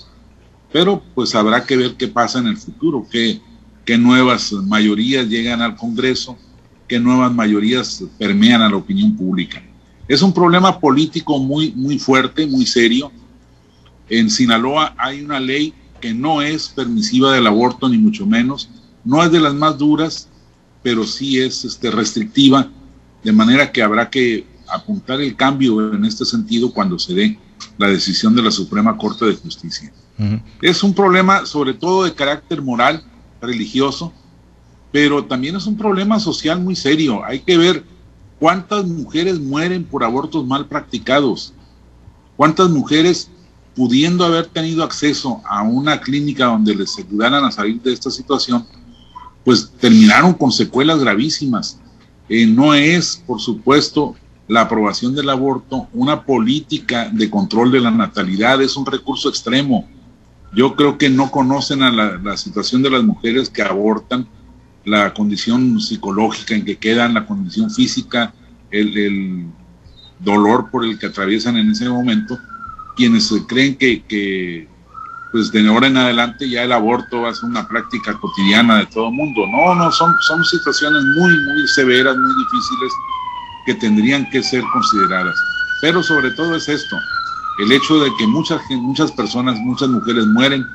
pero 0.71 1.03
pues 1.15 1.35
habrá 1.35 1.65
que 1.65 1.77
ver 1.77 1.95
qué 1.95 2.09
pasa 2.09 2.39
en 2.39 2.47
el 2.47 2.59
futuro, 2.59 3.07
qué, 3.11 3.41
qué 3.87 3.97
nuevas 3.97 4.53
mayorías 4.53 5.27
llegan 5.27 5.63
al 5.63 5.77
Congreso, 5.77 6.37
qué 6.87 7.01
nuevas 7.01 7.33
mayorías 7.33 8.05
permean 8.19 8.61
a 8.61 8.69
la 8.69 8.77
opinión 8.77 9.17
pública. 9.17 9.63
Es 10.07 10.21
un 10.21 10.33
problema 10.33 10.79
político 10.79 11.39
muy, 11.39 11.73
muy 11.73 11.99
fuerte, 11.99 12.47
muy 12.47 12.67
serio. 12.67 13.11
En 14.11 14.29
Sinaloa 14.29 14.95
hay 14.99 15.23
una 15.23 15.41
ley 15.41 15.73
que 16.01 16.15
no 16.15 16.43
es 16.43 16.69
permisiva 16.69 17.33
del 17.33 17.47
aborto, 17.47 17.89
ni 17.89 17.99
mucho 17.99 18.27
menos. 18.27 18.69
No 19.05 19.23
es 19.23 19.31
de 19.31 19.41
las 19.41 19.55
más 19.55 19.79
duras, 19.79 20.29
pero 20.83 21.05
sí 21.05 21.39
es 21.39 21.65
este, 21.65 21.91
restrictiva, 21.91 22.71
de 23.23 23.33
manera 23.33 23.73
que 23.73 23.83
habrá 23.83 24.11
que 24.11 24.47
apuntar 24.69 25.21
el 25.21 25.35
cambio 25.37 25.93
en 25.95 26.05
este 26.05 26.25
sentido 26.25 26.73
cuando 26.73 26.99
se 26.99 27.15
dé 27.15 27.39
la 27.79 27.89
decisión 27.89 28.35
de 28.35 28.43
la 28.43 28.51
Suprema 28.51 28.97
Corte 28.97 29.25
de 29.25 29.35
Justicia. 29.35 29.93
Es 30.61 30.83
un 30.83 30.95
problema 30.95 31.47
sobre 31.47 31.75
todo 31.75 32.05
de 32.05 32.13
carácter 32.13 32.61
moral, 32.61 33.05
religioso, 33.41 34.13
pero 34.91 35.25
también 35.25 35.55
es 35.57 35.67
un 35.67 35.77
problema 35.77 36.19
social 36.19 36.61
muy 36.61 36.75
serio. 36.75 37.25
Hay 37.25 37.41
que 37.41 37.57
ver 37.57 37.85
cuántas 38.41 38.85
mujeres 38.85 39.39
mueren 39.39 39.85
por 39.85 40.03
abortos 40.03 40.45
mal 40.47 40.67
practicados, 40.67 41.53
cuántas 42.37 42.69
mujeres 42.71 43.31
pudiendo 43.79 44.25
haber 44.25 44.47
tenido 44.47 44.83
acceso 44.83 45.41
a 45.49 45.63
una 45.63 46.01
clínica 46.01 46.47
donde 46.47 46.75
les 46.75 46.99
ayudaran 46.99 47.45
a 47.45 47.53
salir 47.53 47.81
de 47.81 47.93
esta 47.93 48.11
situación, 48.11 48.67
pues 49.45 49.71
terminaron 49.79 50.35
con 50.35 50.51
secuelas 50.51 50.99
gravísimas. 50.99 51.79
Eh, 52.29 52.45
no 52.45 52.75
es, 52.75 53.23
por 53.25 53.41
supuesto, 53.41 54.17
la 54.49 54.63
aprobación 54.63 55.15
del 55.15 55.31
aborto 55.31 55.87
una 55.93 56.25
política 56.25 57.09
de 57.09 57.31
control 57.31 57.71
de 57.71 57.79
la 57.79 57.93
natalidad, 57.93 58.61
es 58.61 58.77
un 58.77 58.85
recurso 58.85 59.29
extremo. 59.29 59.89
Yo 60.53 60.75
creo 60.75 60.99
que 60.99 61.09
no 61.09 61.31
conocen 61.31 61.85
a 61.85 61.93
la, 61.93 62.37
situación 62.37 62.83
de 62.83 62.91
las 62.91 63.05
mujeres 63.05 63.49
que 63.49 63.63
abortan, 63.63 64.27
la 64.85 65.15
condición 65.15 65.81
psicológica 65.81 66.57
en 66.57 66.65
que 66.65 66.79
quedan, 66.79 67.15
la 67.15 67.27
condición 67.27 67.71
física, 67.71 68.35
el, 68.73 68.99
el 68.99 69.47
dolor 70.19 70.69
por 70.73 70.85
el 70.85 70.99
que 70.99 71.07
atraviesan 71.07 71.57
en 71.57 71.71
ese 71.71 71.89
momento 71.89 72.37
quienes 72.99 73.33
creen 73.47 73.77
que, 73.77 74.03
que, 74.03 74.69
pues 75.31 75.53
de 75.53 75.67
ahora 75.69 75.87
en 75.87 75.97
adelante 75.97 76.51
ya 76.51 76.65
el 76.65 76.73
aborto 76.73 77.23
va 77.23 77.31
a 77.31 77.35
ser 77.35 77.49
una 77.49 77.67
práctica 77.67 78.19
cotidiana 78.19 78.79
de 78.79 78.87
todo 78.87 79.07
el 79.07 79.15
mundo. 79.15 79.47
No, 79.47 79.75
no, 79.77 79.93
son, 79.93 80.15
son 80.27 80.45
situaciones 80.45 81.03
muy, 81.17 81.31
muy 81.31 81.69
severas, 81.69 82.17
muy 82.17 82.35
difíciles 82.45 82.93
que 83.67 83.75
tendrían 83.75 84.29
que 84.31 84.43
ser 84.43 84.65
consideradas. 84.73 85.37
Pero 85.81 86.03
sobre 86.03 86.33
todo 86.33 86.57
es 86.57 86.69
esto, 86.69 86.97
el 87.61 87.71
hecho 87.71 88.01
de 88.01 88.11
que 88.19 88.27
muchas, 88.27 88.61
muchas 88.71 89.13
personas, 89.13 89.57
muchas 89.61 89.89
mujeres 89.89 90.27
mueren 90.27 90.67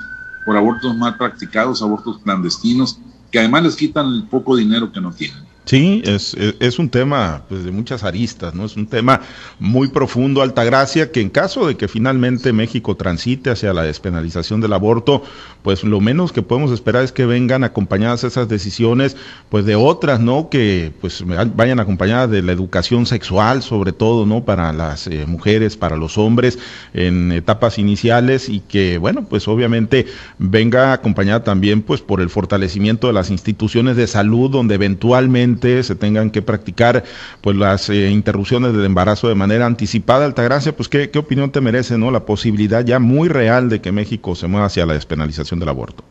por 0.46 0.56
abortos 0.56 0.96
mal 0.96 1.18
practicados, 1.18 1.82
abortos 1.82 2.20
clandestinos, 2.24 3.00
que 3.32 3.40
además 3.40 3.64
les 3.64 3.76
quitan 3.76 4.08
el 4.08 4.24
poco 4.24 4.56
dinero 4.56 4.92
que 4.92 5.02
no 5.02 5.12
tienen. 5.12 5.44
Sí, 5.66 6.02
es, 6.06 6.36
es, 6.60 6.78
un 6.78 6.90
tema 6.90 7.44
pues, 7.48 7.64
de 7.64 7.72
muchas 7.72 8.04
aristas, 8.04 8.54
¿no? 8.54 8.66
Es 8.66 8.76
un 8.76 8.86
tema 8.86 9.22
muy 9.60 9.88
profundo, 9.88 10.42
Altagracia, 10.42 11.10
que 11.10 11.22
en 11.22 11.30
caso 11.30 11.68
de 11.68 11.78
que 11.78 11.88
finalmente 11.88 12.52
México 12.52 12.98
transite 12.98 13.50
hacia 13.50 13.72
la 13.72 13.84
despenalización 13.84 14.60
del 14.60 14.74
aborto, 14.74 15.24
pues 15.62 15.86
lo 15.86 16.02
menos 16.02 16.34
que 16.34 16.42
podemos 16.42 16.72
esperar 16.72 17.06
es 17.06 17.14
que 17.14 17.26
vengan 17.26 17.64
acompañadas 17.64 18.26
esas 18.26 18.50
decisiones, 18.50 19.16
pues 19.48 19.64
de 19.66 19.76
otras, 19.76 20.20
¿no? 20.20 20.50
Que 20.50 20.92
pues 21.00 21.24
vayan 21.56 21.80
acompañadas 21.80 22.30
de 22.30 22.42
la 22.42 22.52
educación 22.52 23.06
sexual, 23.06 23.64
sobre 23.64 23.94
todo, 23.94 24.26
¿no? 24.26 24.44
Para 24.44 24.74
las 24.74 25.08
eh, 25.08 25.26
mujeres, 25.26 25.78
para 25.78 25.96
los 25.96 26.18
hombres, 26.18 26.60
en 26.94 27.32
etapas 27.32 27.80
iniciales 27.80 28.50
y 28.50 28.60
que, 28.60 28.98
bueno, 28.98 29.26
pues 29.30 29.48
obviamente 29.48 30.08
venga 30.40 30.92
acompañada 30.92 31.46
también, 31.46 31.84
pues 31.84 32.02
por 32.02 32.20
el 32.20 32.30
fortalecimiento 32.30 33.08
de 33.08 33.14
las 33.14 33.32
instituciones 33.32 33.96
de 33.96 34.08
salud, 34.08 34.52
donde 34.52 34.76
eventualmente 34.76 35.53
se 35.62 35.96
tengan 35.96 36.32
que 36.32 36.42
practicar 36.42 37.04
pues 37.42 37.56
las 37.56 37.90
eh, 37.90 38.10
interrupciones 38.10 38.74
del 38.74 38.86
embarazo 38.86 39.28
de 39.28 39.36
manera 39.36 39.66
anticipada. 39.66 40.26
Altagracia, 40.26 40.76
pues 40.76 40.90
¿qué, 40.90 41.10
qué 41.10 41.20
opinión 41.20 41.52
te 41.52 41.62
merece 41.62 41.98
no 41.98 42.12
la 42.12 42.26
posibilidad 42.26 42.86
ya 42.86 43.00
muy 43.00 43.30
real 43.30 43.70
de 43.70 43.82
que 43.82 43.92
México 43.92 44.36
se 44.36 44.48
mueva 44.48 44.68
hacia 44.68 44.86
la 44.86 44.94
despenalización 44.94 45.60
del 45.60 45.70
aborto? 45.70 46.04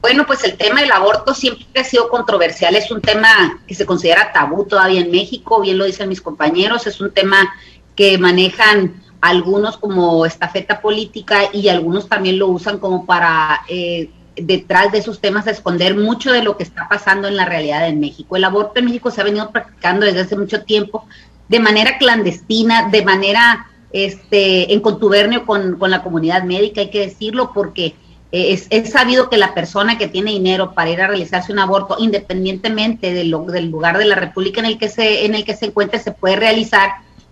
Bueno, 0.00 0.24
pues 0.24 0.44
el 0.44 0.56
tema 0.56 0.82
del 0.82 0.92
aborto 0.92 1.34
siempre 1.34 1.66
ha 1.80 1.84
sido 1.84 2.08
controversial, 2.08 2.76
es 2.76 2.90
un 2.92 3.00
tema 3.00 3.60
que 3.66 3.74
se 3.74 3.86
considera 3.86 4.32
tabú 4.32 4.64
todavía 4.64 5.00
en 5.00 5.10
México, 5.10 5.60
bien 5.60 5.78
lo 5.78 5.84
dicen 5.84 6.08
mis 6.08 6.20
compañeros, 6.20 6.86
es 6.86 7.00
un 7.00 7.10
tema 7.10 7.52
que 7.96 8.16
manejan 8.16 9.02
algunos 9.20 9.78
como 9.78 10.24
estafeta 10.24 10.80
política 10.80 11.50
y 11.52 11.68
algunos 11.68 12.08
también 12.08 12.38
lo 12.38 12.48
usan 12.48 12.78
como 12.78 13.04
para 13.04 13.62
eh, 13.68 14.10
detrás 14.36 14.92
de 14.92 14.98
esos 14.98 15.20
temas 15.20 15.46
esconder 15.46 15.96
mucho 15.96 16.32
de 16.32 16.42
lo 16.42 16.56
que 16.56 16.62
está 16.62 16.88
pasando 16.88 17.28
en 17.28 17.36
la 17.36 17.46
realidad 17.46 17.88
en 17.88 18.00
México. 18.00 18.36
El 18.36 18.44
aborto 18.44 18.78
en 18.78 18.86
México 18.86 19.10
se 19.10 19.20
ha 19.20 19.24
venido 19.24 19.50
practicando 19.50 20.06
desde 20.06 20.20
hace 20.20 20.36
mucho 20.36 20.62
tiempo 20.62 21.06
de 21.48 21.60
manera 21.60 21.98
clandestina, 21.98 22.88
de 22.90 23.04
manera 23.04 23.66
este, 23.92 24.72
en 24.72 24.80
contubernio 24.80 25.46
con, 25.46 25.78
la 25.80 26.02
comunidad 26.02 26.42
médica, 26.42 26.80
hay 26.80 26.90
que 26.90 27.00
decirlo, 27.00 27.52
porque 27.54 27.94
es, 28.32 28.68
sabido 28.90 29.30
que 29.30 29.38
la 29.38 29.54
persona 29.54 29.96
que 29.96 30.08
tiene 30.08 30.32
dinero 30.32 30.74
para 30.74 30.90
ir 30.90 31.00
a 31.00 31.06
realizarse 31.06 31.52
un 31.52 31.60
aborto, 31.60 31.96
independientemente 31.98 33.12
del 33.12 33.30
lugar 33.30 33.98
de 33.98 34.04
la 34.04 34.16
República 34.16 34.60
en 34.60 34.66
el 34.66 34.78
que 34.78 34.88
se, 34.88 35.24
en 35.24 35.34
el 35.34 35.44
que 35.44 35.56
se 35.56 35.66
encuentre, 35.66 35.98
se 36.00 36.12
puede 36.12 36.36
realizar 36.36 36.90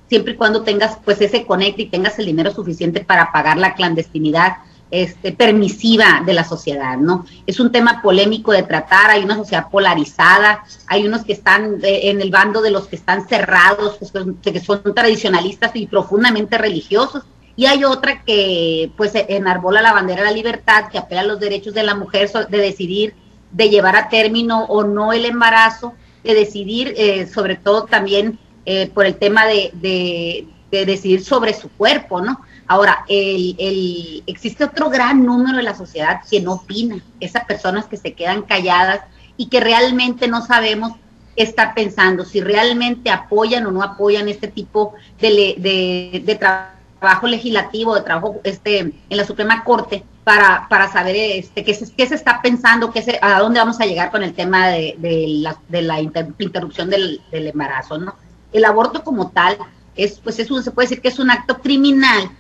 siempre 0.09 0.35
y 0.35 0.37
cuando 0.37 0.63
tengas 0.63 0.99
pues 1.05 1.21
ese 1.21 1.45
conecte 1.45 1.83
y 1.83 1.87
tengas 1.87 2.19
el 2.19 2.27
dinero 2.27 2.53
suficiente 2.53 3.01
para 3.01 3.33
pagar 3.33 3.57
la 3.57 3.75
clandestinidad 3.75 4.59
este, 4.95 5.33
permisiva 5.33 6.23
de 6.25 6.35
la 6.35 6.45
sociedad, 6.45 6.97
¿no? 6.97 7.27
Es 7.49 7.59
un 7.59 7.73
tema 7.73 8.01
polémico 8.01 8.53
de 8.53 8.63
tratar, 8.63 9.11
hay 9.11 9.25
una 9.25 9.35
sociedad 9.35 9.69
polarizada, 9.69 10.63
hay 10.87 11.05
unos 11.05 11.25
que 11.25 11.33
están 11.33 11.81
eh, 11.83 12.11
en 12.11 12.21
el 12.21 12.31
bando 12.31 12.63
de 12.63 12.71
los 12.71 12.87
que 12.87 12.95
están 12.95 13.27
cerrados, 13.27 13.99
que 14.41 14.61
son, 14.61 14.95
tradicionalistas 14.95 15.73
y 15.75 15.89
profundamente 15.89 16.59
religiosos, 16.59 17.25
y 17.57 17.67
hay 17.67 17.83
otra 17.83 18.23
que 18.23 18.93
pues 18.97 19.11
enarbola 19.17 19.83
la 19.83 19.95
bandera 19.95 20.23
de 20.23 20.29
la 20.29 20.37
libertad, 20.37 20.85
que 20.93 20.99
apela 20.99 21.23
a 21.23 21.25
los 21.25 21.41
derechos 21.41 21.75
de 21.75 21.83
la 21.83 21.97
mujer 21.97 22.31
de 22.31 22.59
decidir, 22.59 23.17
de 23.51 23.71
llevar 23.71 23.97
a 23.97 24.09
término 24.09 24.63
o 24.67 24.85
no 24.85 25.13
el 25.13 25.25
embarazo, 25.25 25.95
de 26.23 26.35
decidir 26.35 26.95
eh, 26.97 27.27
sobre 27.27 27.57
todo 27.57 27.87
también 27.87 28.39
eh, 28.65 28.89
por 28.95 29.07
el 29.07 29.17
tema 29.17 29.45
de 29.47 30.47
decidir 30.71 31.25
sobre 31.25 31.53
su 31.53 31.69
cuerpo, 31.71 32.21
¿no? 32.21 32.41
Ahora, 32.67 33.05
el, 33.09 34.23
existe 34.27 34.65
otro 34.65 34.89
gran 34.89 35.25
número 35.25 35.59
de 35.59 35.63
la 35.63 35.75
sociedad 35.75 36.21
que 36.31 36.41
no 36.41 36.55
opina, 36.55 37.03
esas 37.21 37.45
personas 37.45 37.87
que 37.87 37.97
se 37.97 38.15
quedan 38.15 38.43
calladas 38.43 39.01
y 39.37 39.47
que 39.47 39.61
realmente 39.61 40.29
no 40.29 40.45
sabemos 40.45 40.93
qué 41.37 41.43
está 41.43 41.75
pensando, 41.75 42.25
si 42.25 42.41
realmente 42.41 43.11
apoyan 43.11 43.67
o 43.67 43.71
no 43.71 43.83
apoyan 43.83 44.29
este 44.29 44.49
tipo 44.49 44.95
de, 45.21 46.39
trabajo 46.39 47.27
legislativo, 47.27 47.95
de 47.95 48.03
trabajo 48.03 48.41
este, 48.45 48.79
en 48.79 49.17
la 49.17 49.25
Suprema 49.25 49.63
Corte, 49.65 50.05
para, 50.25 50.67
para 50.71 50.91
saber 50.91 51.15
este, 51.17 51.65
qué, 51.65 51.75
se, 51.75 51.93
qué 51.95 52.07
se 52.07 52.15
está 52.15 52.41
pensando, 52.41 52.91
qué 52.91 53.03
se, 53.03 53.19
a 53.21 53.41
dónde 53.41 53.61
vamos 53.61 53.79
a 53.81 53.85
llegar 53.85 54.11
con 54.11 54.23
el 54.23 54.33
tema 54.33 54.69
de, 54.69 54.97
la, 55.43 55.59
de 55.69 55.83
la 55.83 56.01
interrupción 56.01 56.89
del, 56.89 57.21
del, 57.31 57.49
embarazo. 57.49 57.99
¿no? 57.99 58.15
El 58.51 58.65
aborto 58.65 59.05
como 59.05 59.31
tal 59.31 59.59
es, 59.95 60.19
pues 60.21 60.39
es 60.39 60.49
se 60.49 60.71
puede 60.71 60.89
decir 60.89 61.03
que 61.03 61.09
es 61.09 61.19
un 61.19 61.31
acto 61.31 61.61
criminal 61.61 62.31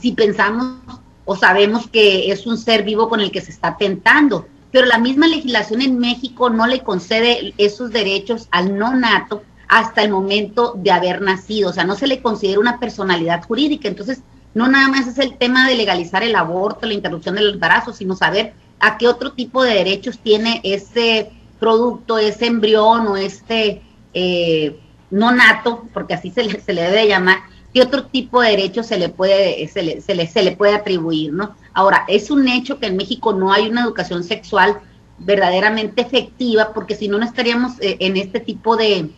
si 0.00 0.12
pensamos 0.12 0.76
o 1.24 1.36
sabemos 1.36 1.88
que 1.88 2.30
es 2.32 2.46
un 2.46 2.58
ser 2.58 2.82
vivo 2.82 3.08
con 3.08 3.20
el 3.20 3.30
que 3.30 3.40
se 3.40 3.50
está 3.50 3.76
tentando. 3.76 4.46
Pero 4.72 4.86
la 4.86 4.98
misma 4.98 5.26
legislación 5.26 5.82
en 5.82 5.98
México 5.98 6.50
no 6.50 6.66
le 6.66 6.80
concede 6.80 7.54
esos 7.58 7.90
derechos 7.90 8.48
al 8.50 8.78
no 8.78 8.94
nato 8.94 9.42
hasta 9.68 10.02
el 10.02 10.10
momento 10.10 10.74
de 10.76 10.90
haber 10.90 11.22
nacido. 11.22 11.70
O 11.70 11.72
sea, 11.72 11.84
no 11.84 11.94
se 11.96 12.06
le 12.06 12.22
considera 12.22 12.60
una 12.60 12.78
personalidad 12.78 13.44
jurídica. 13.44 13.88
Entonces, 13.88 14.22
no 14.54 14.68
nada 14.68 14.88
más 14.88 15.06
es 15.06 15.18
el 15.18 15.36
tema 15.36 15.68
de 15.68 15.76
legalizar 15.76 16.22
el 16.22 16.34
aborto, 16.34 16.86
la 16.86 16.94
interrupción 16.94 17.36
del 17.36 17.54
embarazo, 17.54 17.92
sino 17.92 18.16
saber 18.16 18.52
a 18.80 18.98
qué 18.98 19.06
otro 19.06 19.32
tipo 19.32 19.62
de 19.62 19.74
derechos 19.74 20.18
tiene 20.18 20.60
ese 20.64 21.30
producto, 21.60 22.18
ese 22.18 22.46
embrión 22.46 23.06
o 23.06 23.16
este 23.16 23.82
eh, 24.14 24.80
no 25.10 25.30
nato, 25.32 25.84
porque 25.92 26.14
así 26.14 26.30
se 26.30 26.44
le, 26.44 26.60
se 26.60 26.72
le 26.72 26.82
debe 26.82 27.06
llamar, 27.06 27.38
qué 27.72 27.82
otro 27.82 28.06
tipo 28.06 28.40
de 28.40 28.50
derechos 28.50 28.86
se 28.86 28.98
le 28.98 29.08
puede, 29.08 29.66
se 29.68 29.82
le, 29.82 30.00
se 30.00 30.14
le, 30.14 30.26
se 30.26 30.42
le 30.42 30.52
puede 30.52 30.74
atribuir, 30.74 31.32
¿no? 31.32 31.54
Ahora, 31.72 32.04
es 32.08 32.30
un 32.30 32.48
hecho 32.48 32.78
que 32.78 32.86
en 32.86 32.96
México 32.96 33.32
no 33.32 33.52
hay 33.52 33.68
una 33.68 33.82
educación 33.82 34.24
sexual 34.24 34.80
verdaderamente 35.18 36.02
efectiva, 36.02 36.72
porque 36.72 36.96
si 36.96 37.08
no, 37.08 37.18
no 37.18 37.24
estaríamos 37.24 37.80
eh, 37.80 37.96
en 38.00 38.16
este 38.16 38.40
tipo 38.40 38.76
de, 38.76 39.10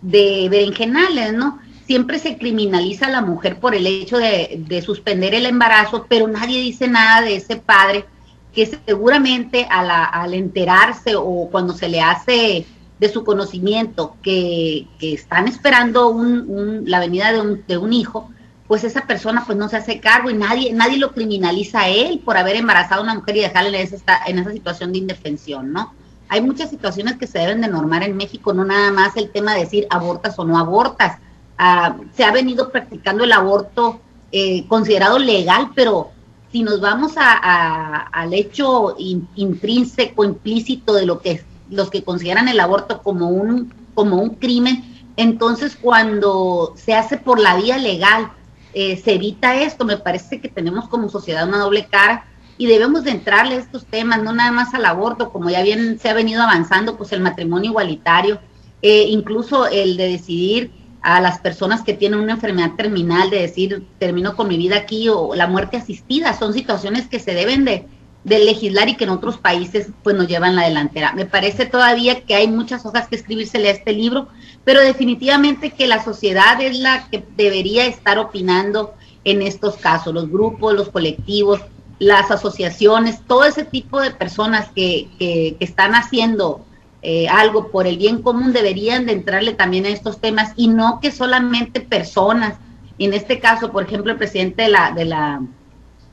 de 0.00 0.48
berenjenales, 0.50 1.32
¿no? 1.32 1.60
Siempre 1.86 2.18
se 2.18 2.38
criminaliza 2.38 3.06
a 3.06 3.10
la 3.10 3.22
mujer 3.22 3.60
por 3.60 3.74
el 3.74 3.86
hecho 3.86 4.18
de, 4.18 4.62
de 4.66 4.82
suspender 4.82 5.34
el 5.34 5.46
embarazo, 5.46 6.06
pero 6.08 6.26
nadie 6.26 6.60
dice 6.60 6.88
nada 6.88 7.20
de 7.22 7.36
ese 7.36 7.56
padre 7.56 8.06
que 8.54 8.66
seguramente 8.66 9.66
al 9.70 10.34
enterarse 10.34 11.14
o 11.16 11.48
cuando 11.50 11.72
se 11.72 11.88
le 11.88 12.00
hace 12.00 12.66
de 13.02 13.08
su 13.08 13.24
conocimiento 13.24 14.14
que, 14.22 14.86
están 15.00 15.48
esperando 15.48 16.08
un, 16.08 16.84
la 16.86 17.00
venida 17.00 17.32
de 17.32 17.40
un, 17.40 17.64
de 17.66 17.76
un, 17.76 17.92
hijo, 17.92 18.30
pues 18.68 18.84
esa 18.84 19.08
persona 19.08 19.42
pues 19.44 19.58
no 19.58 19.68
se 19.68 19.76
hace 19.76 19.98
cargo 19.98 20.30
y 20.30 20.34
nadie, 20.34 20.72
nadie 20.72 20.98
lo 20.98 21.10
criminaliza 21.10 21.80
a 21.80 21.88
él 21.88 22.20
por 22.24 22.36
haber 22.36 22.54
embarazado 22.54 23.00
a 23.00 23.04
una 23.04 23.16
mujer 23.16 23.38
y 23.38 23.40
dejarle 23.40 23.80
en 23.80 23.92
esa, 23.92 24.20
en 24.24 24.38
esa 24.38 24.52
situación 24.52 24.92
de 24.92 24.98
indefensión, 24.98 25.72
¿no? 25.72 25.92
Hay 26.28 26.42
muchas 26.42 26.70
situaciones 26.70 27.16
que 27.16 27.26
se 27.26 27.40
deben 27.40 27.60
de 27.60 27.66
normar 27.66 28.04
en 28.04 28.16
México, 28.16 28.52
no 28.52 28.64
nada 28.64 28.92
más 28.92 29.16
el 29.16 29.30
tema 29.30 29.54
de 29.54 29.64
decir 29.64 29.88
abortas 29.90 30.38
o 30.38 30.44
no 30.44 30.56
abortas. 30.56 31.18
Ah, 31.58 31.96
se 32.14 32.22
ha 32.22 32.30
venido 32.30 32.70
practicando 32.70 33.24
el 33.24 33.32
aborto 33.32 34.00
eh, 34.30 34.64
considerado 34.68 35.18
legal, 35.18 35.72
pero 35.74 36.12
si 36.52 36.62
nos 36.62 36.80
vamos 36.80 37.14
a, 37.16 38.06
al 38.12 38.32
hecho 38.32 38.94
intrínseco, 38.96 40.24
implícito 40.24 40.94
de 40.94 41.04
lo 41.04 41.20
que 41.20 41.32
los 41.72 41.90
que 41.90 42.04
consideran 42.04 42.48
el 42.48 42.60
aborto 42.60 43.02
como 43.02 43.28
un, 43.28 43.72
como 43.94 44.16
un 44.16 44.36
crimen, 44.36 44.84
entonces 45.16 45.76
cuando 45.80 46.74
se 46.76 46.94
hace 46.94 47.18
por 47.18 47.38
la 47.38 47.56
vía 47.56 47.78
legal, 47.78 48.32
eh, 48.74 48.96
se 48.96 49.14
evita 49.14 49.56
esto. 49.56 49.84
Me 49.84 49.98
parece 49.98 50.40
que 50.40 50.48
tenemos 50.48 50.88
como 50.88 51.08
sociedad 51.08 51.46
una 51.46 51.58
doble 51.58 51.86
cara 51.86 52.26
y 52.58 52.66
debemos 52.66 53.04
de 53.04 53.10
entrarle 53.10 53.56
a 53.56 53.58
estos 53.58 53.86
temas, 53.86 54.22
no 54.22 54.32
nada 54.32 54.52
más 54.52 54.74
al 54.74 54.84
aborto, 54.84 55.30
como 55.30 55.50
ya 55.50 55.62
bien 55.62 55.98
se 55.98 56.08
ha 56.08 56.14
venido 56.14 56.42
avanzando, 56.42 56.96
pues 56.96 57.12
el 57.12 57.20
matrimonio 57.20 57.70
igualitario, 57.70 58.40
eh, 58.82 59.06
incluso 59.08 59.66
el 59.66 59.96
de 59.96 60.08
decidir 60.08 60.70
a 61.02 61.20
las 61.20 61.40
personas 61.40 61.82
que 61.82 61.94
tienen 61.94 62.20
una 62.20 62.34
enfermedad 62.34 62.72
terminal, 62.76 63.30
de 63.30 63.40
decir, 63.40 63.84
termino 63.98 64.36
con 64.36 64.48
mi 64.48 64.56
vida 64.56 64.76
aquí 64.76 65.08
o 65.08 65.34
la 65.34 65.48
muerte 65.48 65.76
asistida, 65.76 66.34
son 66.34 66.52
situaciones 66.52 67.08
que 67.08 67.18
se 67.18 67.34
deben 67.34 67.64
de, 67.64 67.86
de 68.24 68.38
legislar 68.38 68.88
y 68.88 68.96
que 68.96 69.04
en 69.04 69.10
otros 69.10 69.38
países 69.38 69.88
pues 70.02 70.16
nos 70.16 70.28
llevan 70.28 70.54
la 70.54 70.64
delantera. 70.64 71.12
Me 71.12 71.26
parece 71.26 71.66
todavía 71.66 72.22
que 72.22 72.34
hay 72.34 72.48
muchas 72.48 72.86
hojas 72.86 73.08
que 73.08 73.16
escribírsele 73.16 73.68
a 73.68 73.72
este 73.72 73.92
libro, 73.92 74.28
pero 74.64 74.80
definitivamente 74.80 75.70
que 75.70 75.86
la 75.86 76.02
sociedad 76.04 76.60
es 76.60 76.78
la 76.78 77.08
que 77.10 77.24
debería 77.36 77.86
estar 77.86 78.18
opinando 78.18 78.94
en 79.24 79.42
estos 79.42 79.76
casos, 79.76 80.14
los 80.14 80.30
grupos, 80.30 80.74
los 80.74 80.88
colectivos, 80.88 81.60
las 81.98 82.30
asociaciones, 82.30 83.20
todo 83.26 83.44
ese 83.44 83.64
tipo 83.64 84.00
de 84.00 84.10
personas 84.10 84.68
que, 84.74 85.08
que, 85.18 85.56
están 85.60 85.94
haciendo 85.94 86.64
eh, 87.00 87.28
algo 87.28 87.70
por 87.70 87.86
el 87.86 87.96
bien 87.96 88.22
común 88.22 88.52
deberían 88.52 89.06
de 89.06 89.12
entrarle 89.12 89.54
también 89.54 89.86
a 89.86 89.90
estos 89.90 90.20
temas 90.20 90.52
y 90.56 90.68
no 90.68 90.98
que 91.00 91.12
solamente 91.12 91.80
personas, 91.80 92.58
en 92.98 93.14
este 93.14 93.38
caso, 93.38 93.70
por 93.70 93.84
ejemplo, 93.84 94.12
el 94.12 94.18
presidente 94.18 94.62
de 94.62 94.68
la, 94.68 94.90
de 94.92 95.04
la 95.04 95.42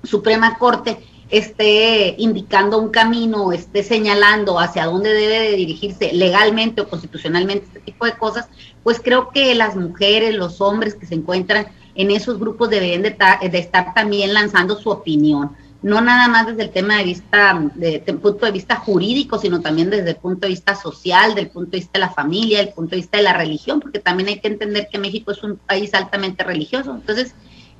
Suprema 0.04 0.58
Corte, 0.58 1.00
esté 1.30 2.16
indicando 2.18 2.80
un 2.80 2.90
camino, 2.90 3.52
esté 3.52 3.84
señalando 3.84 4.60
hacia 4.60 4.86
dónde 4.86 5.14
debe 5.14 5.40
de 5.52 5.56
dirigirse 5.56 6.12
legalmente 6.14 6.82
o 6.82 6.90
constitucionalmente 6.90 7.66
este 7.68 7.80
tipo 7.80 8.06
de 8.06 8.14
cosas, 8.14 8.50
pues 8.84 9.00
creo 9.00 9.30
que 9.30 9.54
las 9.54 9.76
mujeres, 9.76 10.34
los 10.34 10.60
hombres 10.60 10.96
que 10.96 11.06
se 11.06 11.16
encuentran 11.16 11.68
en 11.96 12.12
esos 12.12 12.40
grupos 12.40 12.70
deberían 12.70 13.04
de, 13.04 13.16
estar 13.58 13.94
también 13.94 14.34
lanzando 14.34 14.76
su 14.80 14.90
opinión. 14.90 15.56
no 15.82 16.02
nada 16.02 16.28
más 16.28 16.48
desde 16.48 16.64
el 16.64 16.72
tema 16.72 16.98
de 16.98 17.04
vista, 17.04 17.72
de, 17.76 18.00
punto 18.22 18.46
de 18.46 18.52
vista 18.52 18.76
jurídico, 18.76 19.38
sino 19.38 19.62
también 19.62 19.90
desde 19.90 20.10
el 20.10 20.16
punto 20.16 20.42
de 20.42 20.50
vista 20.50 20.76
social, 20.76 21.36
del 21.36 21.50
punto 21.50 21.72
de 21.72 21.78
vista 21.78 22.00
de 22.00 22.06
la 22.06 22.10
familia, 22.10 22.58
del 22.58 22.74
punto 22.74 22.92
de 22.92 22.98
vista 22.98 23.18
de 23.18 23.24
la 23.24 23.34
religión, 23.34 23.80
porque 23.80 24.00
también 24.00 24.30
hay 24.30 24.40
que 24.40 24.48
entender 24.48 24.88
que 24.92 24.98
México 24.98 25.32
es 25.32 25.44
un 25.44 25.58
país 25.58 25.94
altamente 25.94 26.44
religioso. 26.44 26.96
Entonces, 26.96 27.36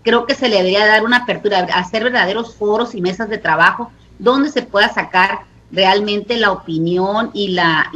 creo 0.10 0.26
que 0.26 0.34
se 0.34 0.50
le 0.50 0.58
debería 0.58 0.88
dar 0.88 1.06
una 1.06 1.18
apertura, 1.18 1.68
hacer 1.76 2.04
verdaderos 2.04 2.56
foros 2.56 2.96
y 2.96 3.02
mesas 3.02 3.30
de 3.30 3.38
trabajo 3.38 3.92
donde 4.18 4.50
se 4.50 4.64
pueda 4.64 4.92
sacar 4.92 5.42
realmente 5.72 6.36
la 6.38 6.52
opinión 6.52 7.30
y 7.36 7.50
la, 7.50 7.92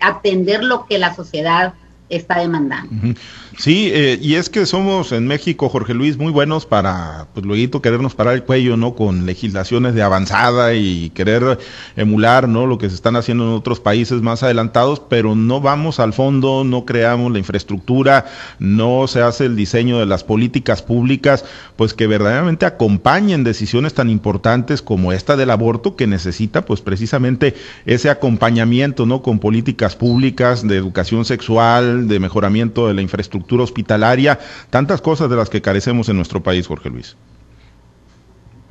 atender 0.00 0.64
lo 0.64 0.84
que 0.86 0.98
la 0.98 1.14
sociedad 1.14 1.74
está 2.08 2.40
demandando. 2.40 3.14
Sí, 3.56 3.90
eh, 3.94 4.18
y 4.20 4.34
es 4.34 4.50
que 4.50 4.66
somos 4.66 5.12
en 5.12 5.28
México, 5.28 5.68
Jorge 5.68 5.94
Luis, 5.94 6.18
muy 6.18 6.32
buenos 6.32 6.66
para, 6.66 7.28
pues 7.34 7.46
luego 7.46 7.80
querernos 7.80 8.14
parar 8.14 8.34
el 8.34 8.42
cuello, 8.42 8.76
¿no? 8.76 8.96
Con 8.96 9.26
legislaciones 9.26 9.94
de 9.94 10.02
avanzada 10.02 10.74
y 10.74 11.10
querer 11.10 11.58
emular, 11.94 12.48
¿no? 12.48 12.66
Lo 12.66 12.78
que 12.78 12.88
se 12.88 12.96
están 12.96 13.14
haciendo 13.14 13.44
en 13.44 13.50
otros 13.50 13.78
países 13.78 14.22
más 14.22 14.42
adelantados, 14.42 15.00
pero 15.00 15.36
no 15.36 15.60
vamos 15.60 16.00
al 16.00 16.12
fondo, 16.12 16.64
no 16.64 16.84
creamos 16.84 17.30
la 17.32 17.38
infraestructura, 17.38 18.26
no 18.58 19.06
se 19.06 19.22
hace 19.22 19.44
el 19.44 19.54
diseño 19.54 19.98
de 19.98 20.06
las 20.06 20.24
políticas 20.24 20.82
públicas, 20.82 21.44
pues 21.76 21.94
que 21.94 22.08
verdaderamente 22.08 22.66
acompañen 22.66 23.44
decisiones 23.44 23.94
tan 23.94 24.10
importantes 24.10 24.82
como 24.82 25.12
esta 25.12 25.36
del 25.36 25.50
aborto, 25.50 25.94
que 25.94 26.08
necesita, 26.08 26.64
pues 26.64 26.80
precisamente 26.80 27.54
ese 27.86 28.10
acompañamiento, 28.10 29.06
¿no? 29.06 29.22
Con 29.22 29.38
políticas 29.38 29.94
públicas 29.94 30.66
de 30.66 30.76
educación 30.76 31.24
sexual, 31.24 32.08
de 32.08 32.18
mejoramiento 32.18 32.88
de 32.88 32.94
la 32.94 33.02
infraestructura 33.02 33.43
hospitalaria, 33.52 34.38
tantas 34.70 35.00
cosas 35.00 35.30
de 35.30 35.36
las 35.36 35.50
que 35.50 35.62
carecemos 35.62 36.08
en 36.08 36.16
nuestro 36.16 36.42
país, 36.42 36.66
Jorge 36.66 36.90
Luis. 36.90 37.16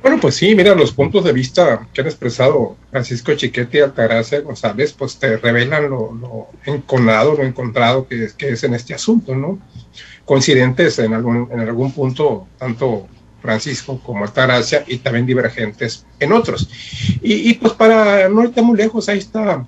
Bueno, 0.04 0.18
pues 0.20 0.34
sí, 0.34 0.54
mira, 0.54 0.74
los 0.74 0.92
puntos 0.92 1.24
de 1.24 1.32
vista 1.32 1.88
que 1.94 2.02
han 2.02 2.06
expresado 2.06 2.76
Francisco 2.90 3.34
Chiquete 3.34 3.78
y 3.78 3.80
Altagracia 3.80 4.42
González, 4.42 4.92
pues 4.92 5.18
te 5.18 5.38
revelan 5.38 5.88
lo, 5.88 6.12
lo 6.12 6.48
enconado, 6.66 7.34
lo 7.34 7.42
encontrado 7.42 8.06
que 8.06 8.24
es, 8.24 8.34
que 8.34 8.50
es 8.50 8.62
en 8.64 8.74
este 8.74 8.92
asunto, 8.92 9.34
¿no? 9.34 9.58
Coincidentes 10.26 10.98
en 10.98 11.14
algún, 11.14 11.48
en 11.50 11.60
algún 11.60 11.90
punto, 11.92 12.46
tanto 12.58 13.08
Francisco 13.40 13.98
como 14.04 14.24
Altagracia, 14.24 14.84
y 14.86 14.98
también 14.98 15.24
divergentes 15.24 16.04
en 16.20 16.34
otros. 16.34 16.68
Y, 17.22 17.50
y 17.50 17.54
pues 17.54 17.72
para 17.72 18.28
no 18.28 18.42
irte 18.42 18.60
muy 18.60 18.76
lejos, 18.76 19.08
ahí 19.08 19.18
está 19.18 19.66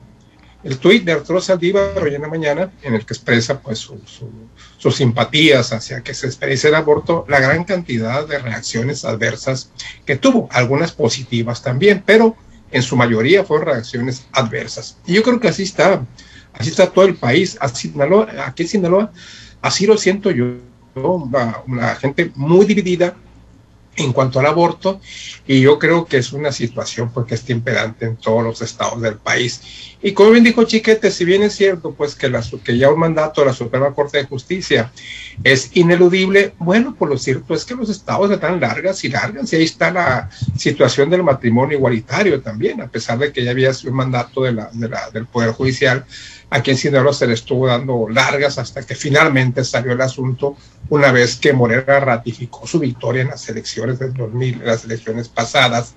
el 0.66 0.78
tuit 0.78 1.04
de 1.04 1.12
Arturo 1.12 1.40
Saldívar 1.40 1.96
hoy 2.02 2.16
en 2.16 2.22
la 2.22 2.28
mañana, 2.28 2.72
en 2.82 2.94
el 2.94 3.06
que 3.06 3.14
expresa 3.14 3.60
pues 3.60 3.78
sus 3.78 4.96
simpatías 4.96 5.72
hacia 5.72 6.00
que 6.00 6.12
se 6.12 6.26
exprese 6.26 6.68
el 6.68 6.74
aborto, 6.74 7.24
la 7.28 7.38
gran 7.38 7.62
cantidad 7.62 8.26
de 8.26 8.38
reacciones 8.38 9.04
adversas 9.04 9.70
que 10.04 10.16
tuvo, 10.16 10.48
algunas 10.50 10.90
positivas 10.90 11.62
también, 11.62 12.02
pero 12.04 12.36
en 12.72 12.82
su 12.82 12.96
mayoría 12.96 13.44
fueron 13.44 13.68
reacciones 13.68 14.26
adversas. 14.32 14.98
Y 15.06 15.14
yo 15.14 15.22
creo 15.22 15.38
que 15.38 15.46
así 15.46 15.62
está, 15.62 16.04
así 16.52 16.70
está 16.70 16.90
todo 16.90 17.04
el 17.04 17.14
país, 17.14 17.56
así, 17.60 17.94
aquí 18.44 18.64
en 18.64 18.68
Sinaloa, 18.68 19.12
así 19.62 19.86
lo 19.86 19.96
siento 19.96 20.32
yo, 20.32 20.56
una 20.96 21.94
gente 21.94 22.32
muy 22.34 22.66
dividida, 22.66 23.14
en 23.96 24.12
cuanto 24.12 24.40
al 24.40 24.46
aborto 24.46 25.00
y 25.46 25.60
yo 25.60 25.78
creo 25.78 26.06
que 26.06 26.18
es 26.18 26.32
una 26.32 26.52
situación 26.52 27.10
porque 27.12 27.30
pues, 27.30 27.40
está 27.40 27.52
imperante 27.52 28.06
en 28.06 28.16
todos 28.16 28.42
los 28.42 28.60
estados 28.62 29.00
del 29.00 29.16
país. 29.16 29.60
Y 30.02 30.12
como 30.12 30.30
bien 30.30 30.44
dijo 30.44 30.64
Chiquete, 30.64 31.10
si 31.10 31.24
bien 31.24 31.42
es 31.42 31.54
cierto 31.54 31.92
pues 31.92 32.14
que, 32.14 32.28
la, 32.28 32.42
que 32.62 32.76
ya 32.76 32.90
un 32.90 33.00
mandato 33.00 33.40
de 33.40 33.48
la 33.48 33.52
Suprema 33.52 33.94
Corte 33.94 34.18
de 34.18 34.24
Justicia 34.24 34.92
es 35.42 35.70
ineludible, 35.74 36.52
bueno, 36.58 36.94
pues 36.98 37.10
lo 37.10 37.18
cierto 37.18 37.54
es 37.54 37.64
que 37.64 37.74
los 37.74 37.88
estados 37.88 38.30
están 38.30 38.60
largas 38.60 39.02
y 39.04 39.08
largas 39.08 39.52
y 39.52 39.56
ahí 39.56 39.64
está 39.64 39.90
la 39.90 40.30
situación 40.56 41.10
del 41.10 41.22
matrimonio 41.22 41.78
igualitario 41.78 42.40
también, 42.40 42.80
a 42.82 42.88
pesar 42.88 43.18
de 43.18 43.32
que 43.32 43.44
ya 43.44 43.50
había 43.50 43.72
sido 43.72 43.90
un 43.90 43.96
mandato 43.96 44.42
de 44.42 44.52
la, 44.52 44.70
del 45.12 45.26
Poder 45.26 45.52
Judicial 45.52 46.04
Aquí 46.48 46.70
en 46.70 46.76
Sinaloa 46.76 47.12
se 47.12 47.26
le 47.26 47.34
estuvo 47.34 47.66
dando 47.66 48.08
largas 48.08 48.58
hasta 48.58 48.82
que 48.82 48.94
finalmente 48.94 49.64
salió 49.64 49.92
el 49.92 50.00
asunto 50.00 50.56
una 50.88 51.10
vez 51.10 51.36
que 51.36 51.52
Morena 51.52 51.98
ratificó 51.98 52.66
su 52.66 52.78
victoria 52.78 53.22
en 53.22 53.28
las 53.28 53.48
elecciones 53.48 53.98
del 53.98 54.14
2000, 54.14 54.54
en 54.54 54.66
las 54.66 54.84
elecciones 54.84 55.28
pasadas, 55.28 55.94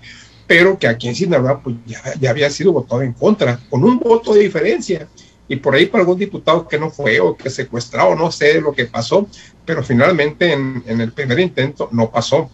pero 0.48 0.79
que 0.79 0.88
aquí 0.88 1.08
en 1.08 1.15
Sinaloa 1.15 1.62
pues, 1.62 1.75
ya, 1.86 2.29
había 2.29 2.50
sido 2.50 2.74
votado 2.74 3.03
en 3.03 3.13
contra, 3.13 3.60
con 3.70 3.84
un 3.84 4.00
voto 4.00 4.34
de 4.34 4.41
diferencia. 4.41 5.08
Y 5.48 5.56
por 5.56 5.75
ahí 5.75 5.88
para 5.88 6.01
algún 6.01 6.18
diputado 6.18 6.68
que 6.68 6.79
no 6.79 6.91
fue 6.91 7.20
o 7.20 7.36
que 7.36 7.50
secuestró, 7.50 8.16
no 8.16 8.31
sé 8.31 8.62
lo 8.62 8.74
que 8.74 8.85
pasó, 8.85 9.27
pero 9.66 9.83
finalmente 9.83 10.51
en, 10.53 10.83
en 10.85 11.01
el 11.01 11.12
primer 11.12 11.40
intento 11.40 11.90
no 11.92 12.09
pasó. 12.09 12.50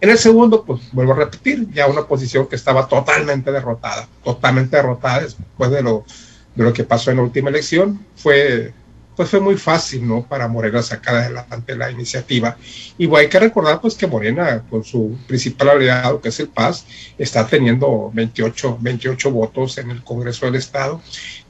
En 0.00 0.10
el 0.10 0.18
segundo, 0.18 0.64
pues 0.64 0.80
vuelvo 0.92 1.12
a 1.12 1.16
repetir, 1.16 1.68
ya 1.72 1.86
una 1.86 2.06
posición 2.06 2.46
que 2.46 2.56
estaba 2.56 2.86
totalmente 2.86 3.50
derrotada, 3.50 4.08
totalmente 4.22 4.76
derrotada 4.76 5.20
después 5.20 5.70
de 5.70 5.82
lo 5.82 6.04
de 6.56 6.64
lo 6.64 6.72
que 6.72 6.84
pasó 6.84 7.10
en 7.10 7.18
la 7.18 7.22
última 7.22 7.50
elección, 7.50 8.04
fue, 8.16 8.72
pues 9.14 9.28
fue 9.28 9.40
muy 9.40 9.56
fácil, 9.56 10.06
¿no? 10.08 10.26
Para 10.26 10.48
Morena 10.48 10.82
sacar 10.82 11.16
adelante 11.16 11.76
la 11.76 11.90
iniciativa. 11.90 12.56
Y 12.98 13.14
hay 13.14 13.28
que 13.28 13.38
recordar, 13.38 13.80
pues, 13.80 13.94
que 13.94 14.06
Morena, 14.06 14.64
con 14.68 14.82
su 14.82 15.16
principal 15.26 15.70
aliado, 15.70 16.20
que 16.20 16.30
es 16.30 16.40
el 16.40 16.48
PAS, 16.48 16.86
está 17.18 17.46
teniendo 17.46 18.10
28, 18.12 18.78
28 18.80 19.30
votos 19.30 19.78
en 19.78 19.90
el 19.90 20.02
Congreso 20.02 20.46
del 20.46 20.56
Estado, 20.56 21.00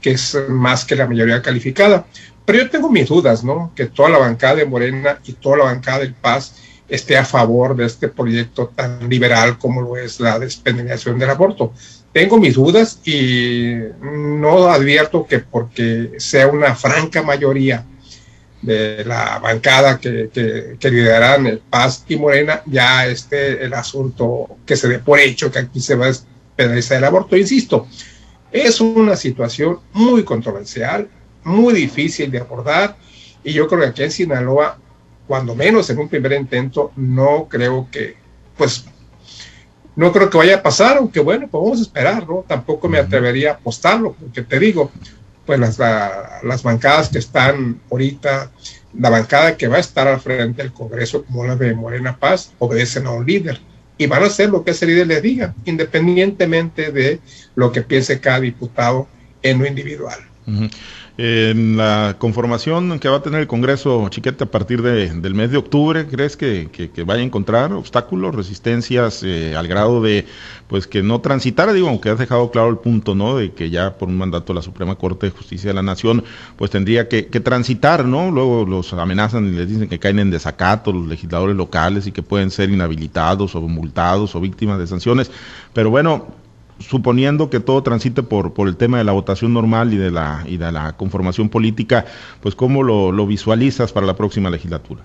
que 0.01 0.11
es 0.11 0.37
más 0.49 0.85
que 0.85 0.95
la 0.95 1.07
mayoría 1.07 1.41
calificada. 1.41 2.05
Pero 2.45 2.59
yo 2.59 2.69
tengo 2.69 2.89
mis 2.89 3.07
dudas, 3.07 3.43
¿no? 3.43 3.71
Que 3.75 3.87
toda 3.87 4.09
la 4.09 4.17
bancada 4.19 4.55
de 4.55 4.65
Morena 4.65 5.19
y 5.25 5.33
toda 5.33 5.57
la 5.57 5.63
bancada 5.65 5.99
del 5.99 6.13
PAS 6.13 6.55
esté 6.89 7.17
a 7.17 7.25
favor 7.25 7.75
de 7.75 7.85
este 7.85 8.07
proyecto 8.07 8.71
tan 8.75 9.09
liberal 9.09 9.57
como 9.57 9.81
lo 9.81 9.97
es 9.97 10.19
la 10.19 10.39
despenalización 10.39 11.19
del 11.19 11.29
aborto 11.29 11.73
tengo 12.17 12.39
mis 12.39 12.55
dudas 12.55 12.99
y 13.05 13.75
no 14.01 14.69
advierto 14.69 15.27
que 15.27 15.37
porque 15.37 16.13
sea 16.17 16.47
una 16.47 16.73
franca 16.73 17.21
mayoría 17.21 17.85
de 18.61 19.05
la 19.05 19.37
bancada 19.37 19.99
que, 19.99 20.29
que, 20.79 20.89
liderarán 20.89 21.45
el 21.45 21.59
Paz 21.59 22.05
y 22.07 22.15
Morena, 22.15 22.63
ya 22.65 23.05
esté 23.05 23.63
el 23.63 23.73
asunto 23.75 24.57
que 24.65 24.75
se 24.75 24.87
dé 24.87 24.97
por 24.97 25.19
hecho 25.19 25.51
que 25.51 25.59
aquí 25.59 25.79
se 25.79 25.93
va 25.93 26.05
a 26.05 26.07
despenalizar 26.07 26.97
el 26.97 27.03
aborto. 27.03 27.37
Insisto, 27.37 27.87
es 28.51 28.81
una 28.81 29.15
situación 29.15 29.79
muy 29.93 30.23
controversial, 30.23 31.07
muy 31.43 31.75
difícil 31.75 32.31
de 32.31 32.39
abordar 32.39 32.97
y 33.43 33.53
yo 33.53 33.67
creo 33.67 33.81
que 33.81 33.87
aquí 33.89 34.03
en 34.03 34.11
Sinaloa, 34.11 34.79
cuando 35.27 35.55
menos 35.55 35.89
en 35.89 35.99
un 35.99 36.09
primer 36.09 36.33
intento, 36.33 36.91
no 36.95 37.47
creo 37.49 37.87
que 37.91 38.15
pues 38.57 38.85
no 39.95 40.11
creo 40.11 40.29
que 40.29 40.37
vaya 40.37 40.57
a 40.57 40.63
pasar, 40.63 40.97
aunque 40.97 41.19
bueno, 41.19 41.47
pues 41.47 41.63
vamos 41.63 41.79
a 41.79 41.81
esperar, 41.81 42.27
¿no? 42.27 42.45
Tampoco 42.47 42.87
me 42.87 42.99
atrevería 42.99 43.51
a 43.51 43.53
apostarlo, 43.55 44.13
porque 44.13 44.43
te 44.43 44.59
digo, 44.59 44.91
pues 45.45 45.59
las, 45.59 45.79
las 45.79 46.61
bancadas 46.61 47.09
que 47.09 47.17
están 47.17 47.81
ahorita, 47.89 48.51
la 48.93 49.09
bancada 49.09 49.57
que 49.57 49.67
va 49.67 49.77
a 49.77 49.79
estar 49.79 50.07
al 50.07 50.19
frente 50.19 50.61
del 50.61 50.71
Congreso, 50.71 51.25
como 51.25 51.45
la 51.45 51.55
de 51.55 51.73
Morena 51.73 52.15
Paz, 52.15 52.51
obedecen 52.59 53.07
a 53.07 53.11
un 53.11 53.25
líder 53.25 53.59
y 53.97 54.05
van 54.05 54.21
a 54.21 54.27
hacer 54.27 54.49
lo 54.49 54.63
que 54.63 54.71
ese 54.71 54.85
líder 54.85 55.07
les 55.07 55.23
diga, 55.23 55.55
independientemente 55.65 56.91
de 56.91 57.19
lo 57.55 57.71
que 57.71 57.81
piense 57.81 58.19
cada 58.19 58.39
diputado 58.39 59.07
en 59.41 59.57
lo 59.57 59.65
individual. 59.65 60.19
En 61.17 61.75
la 61.75 62.15
conformación 62.19 62.99
que 62.99 63.09
va 63.09 63.17
a 63.17 63.21
tener 63.21 63.41
el 63.41 63.47
Congreso, 63.47 64.07
Chiquete, 64.09 64.45
a 64.45 64.51
partir 64.51 64.81
de, 64.81 65.09
del 65.09 65.33
mes 65.33 65.51
de 65.51 65.57
octubre, 65.57 66.07
¿crees 66.07 66.37
que, 66.37 66.69
que, 66.71 67.03
vaya 67.03 67.21
a 67.21 67.25
encontrar 67.25 67.73
obstáculos, 67.73 68.33
resistencias 68.33 69.23
eh, 69.23 69.55
al 69.55 69.67
grado 69.67 70.01
de 70.01 70.25
pues 70.67 70.87
que 70.87 71.03
no 71.03 71.19
transitara? 71.19 71.73
Digo, 71.73 71.89
aunque 71.89 72.11
has 72.11 72.19
dejado 72.19 72.49
claro 72.51 72.69
el 72.69 72.77
punto, 72.77 73.13
¿no? 73.13 73.35
De 73.35 73.51
que 73.51 73.69
ya 73.69 73.97
por 73.97 74.07
un 74.07 74.17
mandato 74.17 74.53
de 74.53 74.59
la 74.59 74.61
Suprema 74.61 74.95
Corte 74.95 75.25
de 75.25 75.31
Justicia 75.31 75.69
de 75.69 75.73
la 75.73 75.83
Nación, 75.83 76.23
pues 76.55 76.71
tendría 76.71 77.09
que, 77.09 77.27
que 77.27 77.39
transitar, 77.39 78.05
¿no? 78.05 78.31
Luego 78.31 78.63
los 78.65 78.93
amenazan 78.93 79.47
y 79.47 79.51
les 79.51 79.67
dicen 79.67 79.89
que 79.89 79.99
caen 79.99 80.19
en 80.19 80.31
desacato 80.31 80.93
los 80.93 81.07
legisladores 81.07 81.57
locales 81.57 82.07
y 82.07 82.11
que 82.13 82.23
pueden 82.23 82.51
ser 82.51 82.69
inhabilitados 82.69 83.55
o 83.55 83.61
multados 83.61 84.35
o 84.35 84.39
víctimas 84.39 84.79
de 84.79 84.87
sanciones. 84.87 85.29
Pero 85.73 85.89
bueno, 85.89 86.27
suponiendo 86.79 87.49
que 87.49 87.59
todo 87.59 87.81
transite 87.83 88.23
por, 88.23 88.53
por 88.53 88.67
el 88.67 88.77
tema 88.77 88.97
de 88.97 89.03
la 89.03 89.11
votación 89.11 89.53
normal 89.53 89.93
y 89.93 89.97
de 89.97 90.11
la, 90.11 90.43
y 90.47 90.57
de 90.57 90.71
la 90.71 90.95
conformación 90.95 91.49
política, 91.49 92.05
pues 92.41 92.55
¿cómo 92.55 92.83
lo, 92.83 93.11
lo 93.11 93.25
visualizas 93.25 93.91
para 93.91 94.05
la 94.05 94.15
próxima 94.15 94.49
legislatura? 94.49 95.01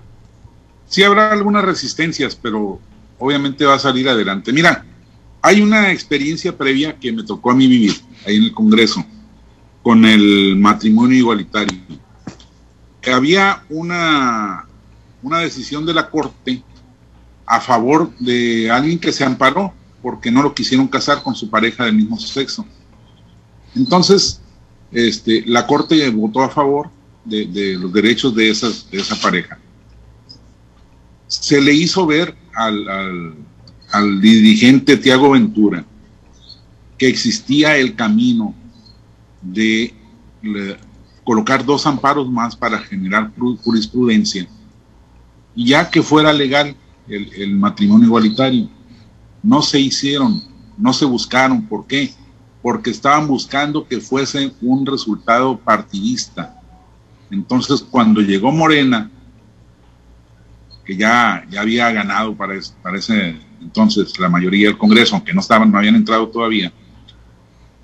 Sí 0.87 1.03
habrá 1.03 1.31
algunas 1.31 1.65
resistencias, 1.65 2.35
pero 2.35 2.79
obviamente 3.17 3.65
va 3.65 3.75
a 3.75 3.79
salir 3.79 4.07
adelante. 4.07 4.53
Mira, 4.53 4.85
hay 5.41 5.61
una 5.61 5.91
experiencia 5.91 6.55
previa 6.57 6.97
que 6.97 7.11
me 7.11 7.23
tocó 7.23 7.51
a 7.51 7.55
mí 7.55 7.67
vivir 7.67 7.93
ahí 8.25 8.37
en 8.37 8.43
el 8.43 8.53
Congreso 8.53 9.03
con 9.81 10.05
el 10.05 10.55
matrimonio 10.55 11.17
igualitario. 11.17 11.79
Había 13.11 13.63
una, 13.69 14.65
una 15.21 15.39
decisión 15.39 15.85
de 15.85 15.93
la 15.93 16.09
Corte 16.09 16.63
a 17.45 17.59
favor 17.59 18.09
de 18.19 18.71
alguien 18.71 18.97
que 18.97 19.11
se 19.11 19.25
amparó 19.25 19.73
porque 20.03 20.29
no 20.29 20.43
lo 20.43 20.53
quisieron 20.53 20.87
casar 20.87 21.23
con 21.23 21.33
su 21.33 21.49
pareja 21.49 21.85
del 21.85 21.95
mismo 21.95 22.19
sexo. 22.19 22.63
Entonces, 23.75 24.39
este, 24.91 25.43
la 25.47 25.65
Corte 25.65 26.07
votó 26.11 26.43
a 26.43 26.49
favor 26.49 26.91
de, 27.25 27.75
los 27.79 27.91
derechos 27.91 28.35
de, 28.35 28.51
esa 28.51 29.15
pareja. 29.19 29.57
Se 31.25 31.59
le 31.59 31.73
hizo 31.73 32.05
ver 32.05 32.35
al, 32.53 33.35
al 33.89 34.21
dirigente 34.21 34.97
Tiago 34.97 35.31
Ventura 35.31 35.83
que 36.97 37.07
existía 37.07 37.77
el 37.77 37.95
camino 37.95 38.53
de 39.41 39.93
colocar 41.23 41.65
dos 41.65 41.85
amparos 41.85 42.29
más 42.29 42.55
para 42.55 42.79
generar 42.79 43.31
jurisprudencia, 43.63 44.47
ya 45.55 45.89
que 45.89 46.01
fuera 46.01 46.33
legal 46.33 46.75
el, 47.07 47.55
matrimonio 47.55 48.07
igualitario. 48.07 48.69
No 49.43 49.61
se 49.61 49.79
hicieron, 49.79 50.41
no 50.77 50.93
se 50.93 51.05
buscaron. 51.05 51.67
¿Por 51.67 51.85
qué? 51.85 52.13
Porque 52.61 52.89
estaban 52.89 53.27
buscando 53.27 53.85
que 53.85 53.99
fuese 53.99 54.53
un 54.61 54.85
resultado 54.85 55.59
partidista. 55.59 56.59
Entonces, 57.29 57.81
cuando 57.81 58.21
llegó 58.21 58.51
Morena, 58.51 59.11
que 60.85 60.95
ya, 60.95 61.45
ya 61.49 61.61
había 61.61 61.91
ganado 61.91 62.35
para, 62.35 62.55
ese 62.55 63.37
entonces 63.61 64.17
la 64.19 64.29
mayoría 64.29 64.67
del 64.67 64.77
Congreso, 64.77 65.15
aunque 65.15 65.33
no 65.33 65.39
estaban, 65.39 65.71
no 65.71 65.77
habían 65.77 65.95
entrado 65.95 66.27
todavía, 66.27 66.71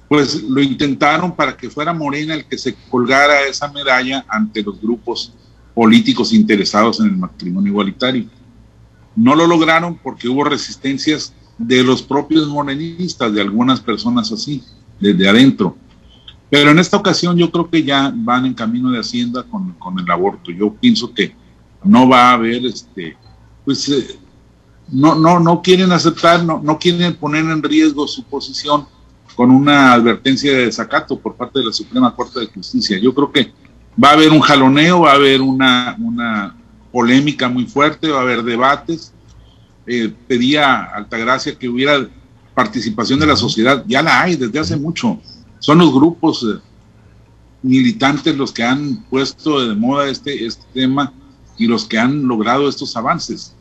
pues 0.07 0.43
lo 0.43 0.61
intentaron 0.61 1.35
para 1.35 1.55
que 1.55 1.69
fuera 1.69 1.93
Morena 1.93 2.33
el 2.33 2.45
que 2.45 2.57
se 2.57 2.75
colgara 2.89 3.43
esa 3.43 3.71
medalla 3.71 4.25
ante 4.27 4.63
los 4.63 4.81
grupos 4.81 5.33
políticos 5.73 6.33
interesados 6.33 6.99
en 6.99 7.07
el 7.07 7.17
matrimonio 7.17 7.71
igualitario. 7.71 8.25
No 9.15 9.35
lo 9.35 9.47
lograron 9.47 9.97
porque 9.97 10.27
hubo 10.27 10.43
resistencias 10.43 11.33
de 11.59 11.83
los 11.83 12.01
propios 12.01 12.47
morenistas, 12.47 13.31
de 13.33 13.41
algunas 13.41 13.81
personas 13.81 14.31
así, 14.31 14.63
desde 14.99 15.29
adentro. 15.29 15.77
Pero 16.49 16.71
en 16.71 16.79
esta 16.79 16.97
ocasión 16.97 17.37
yo 17.37 17.51
creo 17.51 17.69
que 17.69 17.83
ya 17.83 18.11
van 18.15 18.45
en 18.45 18.53
camino 18.53 18.89
de 18.89 18.99
Hacienda 18.99 19.43
con, 19.43 19.73
con 19.73 19.99
el 19.99 20.09
aborto. 20.09 20.51
Yo 20.51 20.73
pienso 20.73 21.13
que 21.13 21.35
no 21.83 22.09
va 22.09 22.29
a 22.29 22.33
haber, 22.33 22.65
este, 22.65 23.15
pues, 23.65 23.87
eh, 23.89 24.19
no, 24.91 25.13
no, 25.15 25.39
no 25.39 25.61
quieren 25.61 25.91
aceptar, 25.91 26.43
no, 26.43 26.59
no 26.63 26.79
quieren 26.79 27.13
poner 27.15 27.45
en 27.45 27.61
riesgo 27.61 28.07
su 28.07 28.23
posición 28.23 28.87
con 29.35 29.51
una 29.51 29.93
advertencia 29.93 30.51
de 30.51 30.65
desacato 30.65 31.19
por 31.19 31.35
parte 31.35 31.59
de 31.59 31.65
la 31.65 31.73
Suprema 31.73 32.15
Corte 32.15 32.39
de 32.39 32.47
Justicia. 32.47 32.97
Yo 32.97 33.13
creo 33.13 33.31
que 33.31 33.53
va 34.01 34.09
a 34.09 34.13
haber 34.13 34.31
un 34.31 34.39
jaloneo, 34.39 35.01
va 35.01 35.11
a 35.11 35.15
haber 35.15 35.41
una, 35.41 35.95
una 35.99 36.55
polémica 36.91 37.47
muy 37.47 37.65
fuerte, 37.65 38.09
va 38.09 38.19
a 38.19 38.21
haber 38.21 38.43
debates. 38.43 39.13
Eh, 39.91 40.13
pedía 40.27 40.83
Altagracia 40.83 41.57
que 41.57 41.67
hubiera 41.67 42.07
participación 42.53 43.19
de 43.19 43.25
la 43.25 43.35
sociedad, 43.35 43.83
ya 43.87 44.03
la 44.03 44.21
hay 44.21 44.35
desde 44.35 44.59
hace 44.59 44.77
mucho. 44.77 45.19
Son 45.57 45.79
los 45.79 45.91
grupos 45.91 46.43
eh, 46.43 46.59
militantes 47.63 48.37
los 48.37 48.53
que 48.53 48.61
han 48.61 48.97
puesto 49.09 49.67
de 49.67 49.73
moda 49.73 50.07
este, 50.07 50.45
este 50.45 50.63
tema 50.75 51.11
y 51.57 51.65
los 51.65 51.85
que 51.85 51.97
han 51.97 52.27
logrado 52.27 52.69
estos 52.69 52.95
avances. 52.95 53.55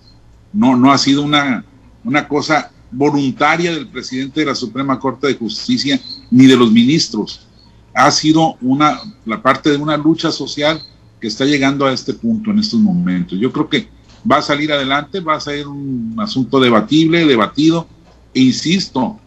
No, 0.52 0.76
no 0.76 0.92
ha 0.92 0.98
sido 0.98 1.22
una, 1.22 1.64
una 2.04 2.28
cosa 2.28 2.72
voluntaria 2.90 3.72
del 3.72 3.88
presidente 3.88 4.40
de 4.40 4.46
la 4.48 4.54
Suprema 4.54 5.00
Corte 5.00 5.28
de 5.28 5.34
Justicia 5.34 5.98
ni 6.30 6.44
de 6.44 6.58
los 6.58 6.70
ministros. 6.70 7.46
Ha 7.94 8.10
sido 8.10 8.58
una, 8.60 9.00
la 9.24 9.40
parte 9.40 9.70
de 9.70 9.78
una 9.78 9.96
lucha 9.96 10.30
social 10.30 10.78
que 11.22 11.28
está 11.28 11.46
llegando 11.46 11.86
a 11.86 11.92
este 11.94 12.12
punto 12.12 12.50
en 12.50 12.58
estos 12.58 12.80
momentos. 12.80 13.38
Yo 13.40 13.50
creo 13.50 13.70
que 13.70 13.88
va 14.30 14.38
a 14.38 14.42
salir 14.42 14.72
adelante, 14.72 15.20
va 15.20 15.34
a 15.34 15.40
ser 15.40 15.66
un 15.66 16.16
asunto 16.18 16.60
debatible, 16.60 17.26
debatido, 17.26 17.86
e 18.34 18.40
insisto, 18.40 19.18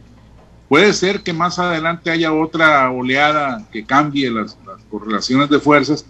puede 0.67 0.93
ser 0.93 1.21
que 1.21 1.33
más 1.33 1.59
adelante 1.59 2.11
haya 2.11 2.33
otra 2.33 2.89
oleada 2.91 3.67
que 3.71 3.85
cambie 3.85 4.29
las, 4.29 4.57
las 4.65 4.81
correlaciones 4.89 5.49
de 5.49 5.59
fuerzas 5.59 6.05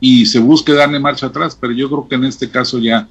y 0.00 0.26
se 0.26 0.38
busque 0.38 0.72
darle 0.72 1.00
marcha 1.00 1.26
atrás, 1.26 1.56
pero 1.60 1.72
yo 1.72 1.88
creo 1.88 2.08
que 2.08 2.14
en 2.14 2.24
este 2.24 2.50
caso 2.50 2.78
ya 2.78 3.08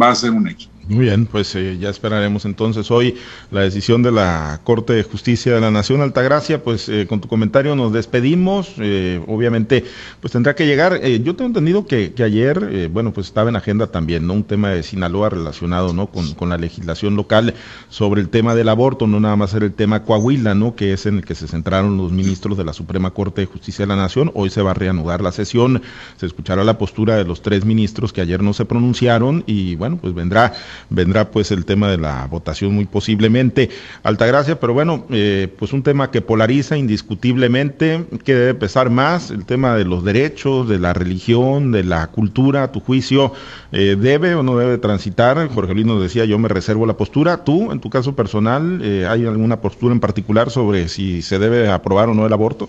va 0.00 0.10
a 0.10 0.14
ser 0.14 0.30
un 0.30 0.48
hecho. 0.48 0.68
Muy 0.86 1.06
bien, 1.06 1.24
pues 1.24 1.54
eh, 1.54 1.78
ya 1.80 1.88
esperaremos 1.88 2.44
entonces 2.44 2.90
hoy 2.90 3.14
la 3.50 3.62
decisión 3.62 4.02
de 4.02 4.12
la 4.12 4.60
Corte 4.64 4.92
de 4.92 5.02
Justicia 5.02 5.54
de 5.54 5.60
la 5.60 5.70
Nación 5.70 6.02
Altagracia. 6.02 6.62
Pues 6.62 6.90
eh, 6.90 7.06
con 7.08 7.22
tu 7.22 7.28
comentario 7.28 7.74
nos 7.74 7.90
despedimos. 7.90 8.74
Eh, 8.76 9.22
obviamente, 9.26 9.84
pues 10.20 10.32
tendrá 10.32 10.54
que 10.54 10.66
llegar. 10.66 11.00
yo 11.00 11.36
tengo 11.36 11.48
entendido 11.48 11.86
que, 11.86 12.12
ayer, 12.22 12.90
bueno, 12.90 13.14
pues 13.14 13.28
estaba 13.28 13.48
en 13.48 13.56
agenda 13.56 13.86
también, 13.86 14.26
¿no? 14.26 14.34
Un 14.34 14.44
tema 14.44 14.70
de 14.70 14.82
Sinaloa 14.82 15.30
relacionado, 15.30 15.94
¿no? 15.94 16.08
Con, 16.08 16.34
con, 16.34 16.50
la 16.50 16.58
legislación 16.58 17.16
local 17.16 17.54
sobre 17.88 18.20
el 18.20 18.28
tema 18.28 18.54
del 18.54 18.68
aborto, 18.68 19.06
no 19.06 19.20
nada 19.20 19.36
más 19.36 19.54
era 19.54 19.64
el 19.64 19.72
tema 19.72 20.02
Coahuila, 20.02 20.54
¿no? 20.54 20.76
Que 20.76 20.92
es 20.92 21.06
en 21.06 21.16
el 21.16 21.24
que 21.24 21.34
se 21.34 21.48
centraron 21.48 21.96
los 21.96 22.12
ministros 22.12 22.58
de 22.58 22.64
la 22.64 22.74
Suprema 22.74 23.12
Corte 23.12 23.40
de 23.40 23.46
Justicia 23.46 23.84
de 23.84 23.88
la 23.88 23.96
Nación. 23.96 24.30
Hoy 24.34 24.50
se 24.50 24.60
va 24.60 24.72
a 24.72 24.74
reanudar 24.74 25.22
la 25.22 25.32
sesión. 25.32 25.80
Se 26.18 26.26
escuchará 26.26 26.62
la 26.62 26.76
postura 26.76 27.16
de 27.16 27.24
los 27.24 27.40
tres 27.40 27.64
ministros 27.64 28.12
que 28.12 28.20
ayer 28.20 28.42
no 28.42 28.52
se 28.52 28.66
pronunciaron 28.66 29.44
y, 29.46 29.76
bueno, 29.76 29.96
pues 29.96 30.12
vendrá 30.12 30.52
vendrá 30.90 31.30
pues 31.30 31.50
el 31.50 31.64
tema 31.64 31.90
de 31.90 31.98
la 31.98 32.26
votación 32.26 32.74
muy 32.74 32.84
posiblemente. 32.84 33.70
Altagracia, 34.02 34.60
pero 34.60 34.74
bueno, 34.74 35.06
eh, 35.10 35.48
pues 35.58 35.72
un 35.72 35.82
tema 35.82 36.10
que 36.10 36.20
polariza 36.20 36.76
indiscutiblemente, 36.76 38.04
que 38.24 38.34
debe 38.34 38.54
pesar 38.54 38.90
más, 38.90 39.30
el 39.30 39.44
tema 39.44 39.76
de 39.76 39.84
los 39.84 40.04
derechos, 40.04 40.68
de 40.68 40.78
la 40.78 40.92
religión, 40.92 41.72
de 41.72 41.84
la 41.84 42.06
cultura, 42.08 42.64
a 42.64 42.72
tu 42.72 42.80
juicio, 42.80 43.32
eh, 43.72 43.96
¿debe 43.98 44.34
o 44.34 44.42
no 44.42 44.56
debe 44.56 44.78
transitar? 44.78 45.48
Jorge 45.48 45.74
Luis 45.74 45.86
nos 45.86 46.02
decía, 46.02 46.24
yo 46.24 46.38
me 46.38 46.48
reservo 46.48 46.86
la 46.86 46.96
postura. 46.96 47.44
¿Tú, 47.44 47.72
en 47.72 47.80
tu 47.80 47.90
caso 47.90 48.14
personal, 48.14 48.80
eh, 48.82 49.06
hay 49.08 49.26
alguna 49.26 49.60
postura 49.60 49.92
en 49.92 50.00
particular 50.00 50.50
sobre 50.50 50.88
si 50.88 51.22
se 51.22 51.38
debe 51.38 51.70
aprobar 51.70 52.08
o 52.08 52.14
no 52.14 52.26
el 52.26 52.32
aborto? 52.32 52.68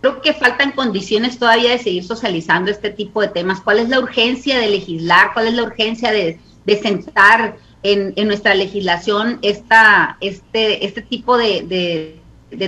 Creo 0.00 0.20
que 0.20 0.34
faltan 0.34 0.72
condiciones 0.72 1.38
todavía 1.38 1.70
de 1.70 1.78
seguir 1.78 2.04
socializando 2.04 2.70
este 2.70 2.90
tipo 2.90 3.22
de 3.22 3.28
temas. 3.28 3.60
¿Cuál 3.60 3.78
es 3.78 3.88
la 3.88 4.00
urgencia 4.00 4.58
de 4.58 4.68
legislar? 4.68 5.32
¿Cuál 5.32 5.46
es 5.46 5.54
la 5.54 5.62
urgencia 5.62 6.12
de 6.12 6.38
de 6.64 6.80
sentar 6.80 7.56
en, 7.82 8.12
en 8.16 8.26
nuestra 8.26 8.54
legislación 8.54 9.38
esta, 9.42 10.16
este, 10.20 10.84
este 10.84 11.02
tipo 11.02 11.36
de, 11.36 11.62
de, 11.62 12.20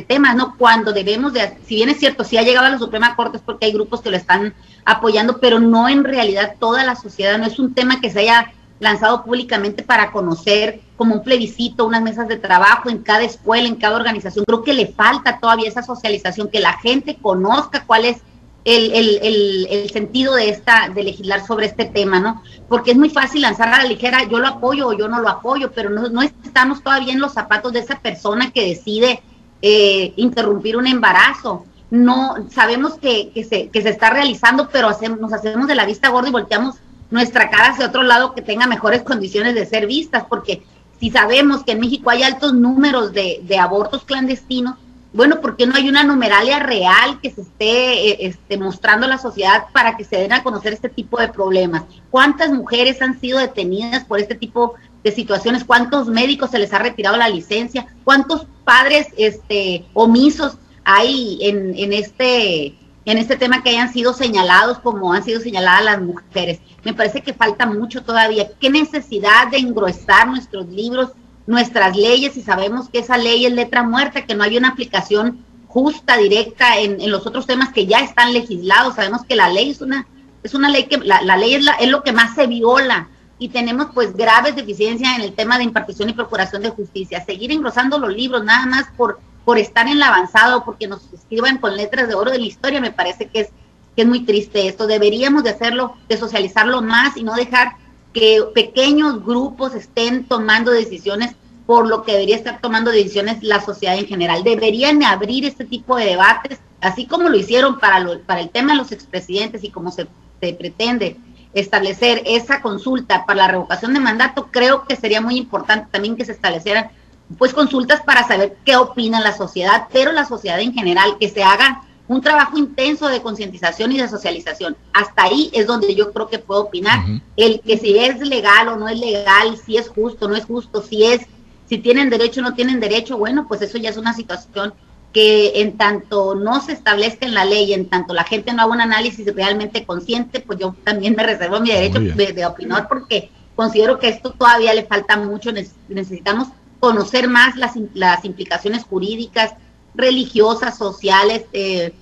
temas, 0.08 0.34
¿no? 0.34 0.56
Cuando 0.58 0.92
debemos 0.92 1.32
de, 1.32 1.58
si 1.64 1.76
bien 1.76 1.88
es 1.88 1.98
cierto, 1.98 2.24
si 2.24 2.36
ha 2.36 2.42
llegado 2.42 2.66
a 2.66 2.70
la 2.70 2.78
Suprema 2.78 3.14
Corte 3.14 3.36
es 3.36 3.42
porque 3.42 3.66
hay 3.66 3.72
grupos 3.72 4.02
que 4.02 4.10
lo 4.10 4.16
están 4.16 4.52
apoyando, 4.84 5.38
pero 5.38 5.60
no 5.60 5.88
en 5.88 6.02
realidad 6.02 6.56
toda 6.58 6.84
la 6.84 6.96
sociedad, 6.96 7.38
no 7.38 7.46
es 7.46 7.60
un 7.60 7.72
tema 7.72 8.00
que 8.00 8.10
se 8.10 8.20
haya 8.20 8.52
lanzado 8.80 9.24
públicamente 9.24 9.84
para 9.84 10.10
conocer 10.10 10.80
como 10.96 11.14
un 11.14 11.22
plebiscito, 11.22 11.86
unas 11.86 12.02
mesas 12.02 12.28
de 12.28 12.36
trabajo 12.36 12.90
en 12.90 12.98
cada 12.98 13.22
escuela, 13.22 13.68
en 13.68 13.76
cada 13.76 13.96
organización. 13.96 14.44
Creo 14.44 14.64
que 14.64 14.74
le 14.74 14.88
falta 14.88 15.38
todavía 15.38 15.68
esa 15.68 15.82
socialización, 15.82 16.48
que 16.48 16.60
la 16.60 16.72
gente 16.78 17.16
conozca 17.20 17.84
cuál 17.86 18.06
es 18.06 18.18
el, 18.66 18.90
el, 19.22 19.66
el, 19.70 19.90
sentido 19.90 20.34
de 20.34 20.48
esta 20.48 20.88
de 20.88 21.04
legislar 21.04 21.46
sobre 21.46 21.66
este 21.66 21.84
tema, 21.84 22.18
¿no? 22.18 22.42
Porque 22.68 22.90
es 22.90 22.96
muy 22.96 23.10
fácil 23.10 23.42
lanzar 23.42 23.68
a 23.68 23.82
la 23.82 23.88
ligera, 23.88 24.24
yo 24.24 24.40
lo 24.40 24.48
apoyo 24.48 24.88
o 24.88 24.92
yo 24.92 25.06
no 25.06 25.20
lo 25.20 25.28
apoyo, 25.28 25.70
pero 25.72 25.88
no, 25.88 26.08
no 26.08 26.20
estamos 26.22 26.82
todavía 26.82 27.12
en 27.12 27.20
los 27.20 27.32
zapatos 27.32 27.72
de 27.72 27.78
esa 27.78 28.00
persona 28.00 28.50
que 28.50 28.66
decide 28.66 29.22
eh, 29.62 30.12
interrumpir 30.16 30.76
un 30.76 30.88
embarazo. 30.88 31.64
No 31.92 32.34
sabemos 32.50 32.94
que, 32.94 33.30
que, 33.30 33.44
se, 33.44 33.68
que 33.68 33.82
se 33.82 33.90
está 33.90 34.10
realizando, 34.10 34.68
pero 34.68 34.88
hacemos, 34.88 35.20
nos 35.20 35.32
hacemos 35.32 35.68
de 35.68 35.76
la 35.76 35.86
vista 35.86 36.08
gorda 36.08 36.28
y 36.28 36.32
volteamos 36.32 36.74
nuestra 37.12 37.48
cara 37.50 37.68
hacia 37.68 37.86
otro 37.86 38.02
lado 38.02 38.34
que 38.34 38.42
tenga 38.42 38.66
mejores 38.66 39.02
condiciones 39.02 39.54
de 39.54 39.64
ser 39.64 39.86
vistas, 39.86 40.24
porque 40.28 40.64
si 40.98 41.12
sabemos 41.12 41.62
que 41.62 41.72
en 41.72 41.80
México 41.80 42.10
hay 42.10 42.24
altos 42.24 42.52
números 42.52 43.12
de, 43.12 43.42
de 43.44 43.58
abortos 43.58 44.02
clandestinos, 44.02 44.74
bueno, 45.16 45.40
¿por 45.40 45.56
qué 45.56 45.66
no 45.66 45.74
hay 45.74 45.88
una 45.88 46.04
numeralia 46.04 46.58
real 46.58 47.20
que 47.22 47.30
se 47.30 47.40
esté 47.40 48.10
eh, 48.10 48.16
este, 48.20 48.58
mostrando 48.58 49.06
a 49.06 49.08
la 49.08 49.16
sociedad 49.16 49.64
para 49.72 49.96
que 49.96 50.04
se 50.04 50.16
den 50.16 50.32
a 50.34 50.42
conocer 50.42 50.74
este 50.74 50.90
tipo 50.90 51.18
de 51.18 51.28
problemas? 51.28 51.84
¿Cuántas 52.10 52.52
mujeres 52.52 53.00
han 53.00 53.18
sido 53.18 53.38
detenidas 53.38 54.04
por 54.04 54.20
este 54.20 54.34
tipo 54.34 54.74
de 55.02 55.12
situaciones? 55.12 55.64
¿Cuántos 55.64 56.08
médicos 56.08 56.50
se 56.50 56.58
les 56.58 56.72
ha 56.74 56.78
retirado 56.78 57.16
la 57.16 57.30
licencia? 57.30 57.86
¿Cuántos 58.04 58.46
padres 58.64 59.08
este, 59.16 59.86
omisos 59.94 60.58
hay 60.84 61.38
en, 61.40 61.74
en, 61.76 61.94
este, 61.94 62.74
en 63.06 63.18
este 63.18 63.36
tema 63.36 63.62
que 63.62 63.70
hayan 63.70 63.92
sido 63.92 64.12
señalados 64.12 64.80
como 64.80 65.14
han 65.14 65.24
sido 65.24 65.40
señaladas 65.40 65.84
las 65.84 66.02
mujeres? 66.02 66.60
Me 66.84 66.92
parece 66.92 67.22
que 67.22 67.32
falta 67.32 67.64
mucho 67.64 68.02
todavía. 68.02 68.50
¿Qué 68.60 68.68
necesidad 68.68 69.48
de 69.50 69.58
engrosar 69.58 70.28
nuestros 70.28 70.68
libros 70.68 71.12
nuestras 71.46 71.96
leyes 71.96 72.36
y 72.36 72.42
sabemos 72.42 72.88
que 72.88 72.98
esa 72.98 73.16
ley 73.16 73.46
es 73.46 73.52
letra 73.52 73.82
muerta, 73.82 74.26
que 74.26 74.34
no 74.34 74.44
hay 74.44 74.56
una 74.56 74.68
aplicación 74.68 75.44
justa, 75.68 76.16
directa 76.16 76.78
en, 76.78 77.10
los 77.10 77.26
otros 77.26 77.46
temas 77.46 77.72
que 77.72 77.86
ya 77.86 78.00
están 78.00 78.32
legislados. 78.32 78.94
Sabemos 78.94 79.24
que 79.24 79.36
la 79.36 79.48
ley 79.48 79.70
es 79.70 79.80
una, 79.80 80.06
es 80.42 80.54
una 80.54 80.68
ley 80.68 80.84
que, 80.84 80.98
la, 80.98 81.20
ley 81.36 81.54
es, 81.54 81.64
la, 81.64 81.72
es 81.72 81.88
lo 81.88 82.02
que 82.02 82.12
más 82.12 82.34
se 82.34 82.46
viola 82.46 83.08
y 83.38 83.50
tenemos 83.50 83.88
pues 83.92 84.16
graves 84.16 84.56
deficiencias 84.56 85.16
en 85.16 85.22
el 85.22 85.34
tema 85.34 85.58
de 85.58 85.64
impartición 85.64 86.08
y 86.08 86.14
procuración 86.14 86.62
de 86.62 86.70
justicia. 86.70 87.24
Seguir 87.24 87.52
engrosando 87.52 87.98
los 87.98 88.14
libros 88.14 88.42
nada 88.44 88.66
más 88.66 88.86
por, 88.96 89.20
por 89.44 89.58
estar 89.58 89.86
en 89.86 89.98
la 89.98 90.08
avanzada 90.08 90.64
porque 90.64 90.88
nos 90.88 91.12
escriban 91.12 91.58
con 91.58 91.76
letras 91.76 92.08
de 92.08 92.14
oro 92.14 92.30
de 92.30 92.38
la 92.38 92.46
historia, 92.46 92.80
me 92.80 92.92
parece 92.92 93.28
que 93.28 93.40
es, 93.40 93.48
que 93.94 94.02
es 94.02 94.08
muy 94.08 94.24
triste 94.24 94.66
esto. 94.66 94.86
Deberíamos 94.86 95.44
de 95.44 95.50
hacerlo, 95.50 95.94
de 96.08 96.16
socializarlo 96.16 96.80
más 96.80 97.16
y 97.16 97.22
no 97.22 97.34
dejar 97.34 97.76
que 98.16 98.42
pequeños 98.54 99.22
grupos 99.22 99.74
estén 99.74 100.24
tomando 100.24 100.70
decisiones 100.70 101.36
por 101.66 101.86
lo 101.86 102.02
que 102.02 102.12
debería 102.12 102.36
estar 102.36 102.62
tomando 102.62 102.90
decisiones 102.90 103.42
la 103.42 103.60
sociedad 103.60 103.98
en 103.98 104.06
general. 104.06 104.42
Deberían 104.42 105.02
abrir 105.02 105.44
este 105.44 105.66
tipo 105.66 105.96
de 105.96 106.06
debates, 106.06 106.58
así 106.80 107.04
como 107.04 107.28
lo 107.28 107.36
hicieron 107.36 107.78
para, 107.78 108.02
para 108.24 108.40
el 108.40 108.48
tema 108.48 108.72
de 108.72 108.78
los 108.78 108.90
expresidentes 108.90 109.64
y 109.64 109.70
como 109.70 109.90
se, 109.90 110.06
pretende 110.40 111.18
establecer 111.52 112.22
esa 112.24 112.62
consulta 112.62 113.26
para 113.26 113.42
la 113.42 113.48
revocación 113.48 113.92
de 113.92 114.00
mandato, 114.00 114.48
creo 114.50 114.86
que 114.86 114.96
sería 114.96 115.20
muy 115.20 115.36
importante 115.36 115.88
también 115.90 116.16
que 116.16 116.24
se 116.24 116.32
establecieran 116.32 116.88
pues 117.36 117.52
consultas 117.52 118.00
para 118.00 118.26
saber 118.26 118.56
qué 118.64 118.76
opina 118.76 119.20
la 119.20 119.36
sociedad, 119.36 119.88
pero 119.92 120.12
la 120.12 120.24
sociedad 120.24 120.58
en 120.60 120.72
general, 120.72 121.18
que 121.20 121.28
se 121.28 121.42
haga 121.42 121.82
un 122.08 122.20
trabajo 122.20 122.56
intenso 122.56 123.08
de 123.08 123.20
concientización 123.20 123.92
y 123.92 123.98
de 123.98 124.08
socialización. 124.08 124.76
Hasta 124.92 125.24
ahí 125.24 125.50
es 125.52 125.66
donde 125.66 125.94
yo 125.94 126.12
creo 126.12 126.28
que 126.28 126.38
puedo 126.38 126.62
opinar. 126.62 127.04
El 127.36 127.60
que 127.60 127.78
si 127.78 127.98
es 127.98 128.20
legal 128.20 128.68
o 128.68 128.76
no 128.76 128.88
es 128.88 128.98
legal, 128.98 129.56
si 129.64 129.76
es 129.76 129.88
justo 129.88 130.26
o 130.26 130.28
no 130.28 130.36
es 130.36 130.44
justo, 130.44 130.82
si 130.82 131.04
es, 131.04 131.22
si 131.68 131.78
tienen 131.78 132.10
derecho 132.10 132.40
o 132.40 132.44
no 132.44 132.54
tienen 132.54 132.80
derecho, 132.80 133.18
bueno, 133.18 133.46
pues 133.48 133.62
eso 133.62 133.78
ya 133.78 133.90
es 133.90 133.96
una 133.96 134.14
situación 134.14 134.72
que 135.12 135.62
en 135.62 135.78
tanto 135.78 136.34
no 136.34 136.60
se 136.60 136.72
establezca 136.72 137.26
en 137.26 137.34
la 137.34 137.44
ley, 137.44 137.72
en 137.72 137.88
tanto 137.88 138.12
la 138.12 138.24
gente 138.24 138.52
no 138.52 138.62
haga 138.62 138.72
un 138.72 138.80
análisis 138.82 139.26
realmente 139.34 139.86
consciente, 139.86 140.40
pues 140.40 140.58
yo 140.58 140.76
también 140.84 141.14
me 141.16 141.22
reservo 141.22 141.58
mi 141.58 141.70
derecho 141.70 142.00
de, 142.00 142.46
opinar 142.46 142.86
porque 142.86 143.30
considero 143.54 143.98
que 143.98 144.08
esto 144.08 144.32
todavía 144.32 144.74
le 144.74 144.84
falta 144.84 145.16
mucho, 145.16 145.50
necesitamos 145.88 146.48
conocer 146.80 147.28
más 147.28 147.56
las, 147.56 147.72
las 147.94 148.24
implicaciones 148.26 148.84
jurídicas, 148.84 149.54
religiosas, 149.96 150.76
sociales, 150.78 151.44
eh, 151.52 151.92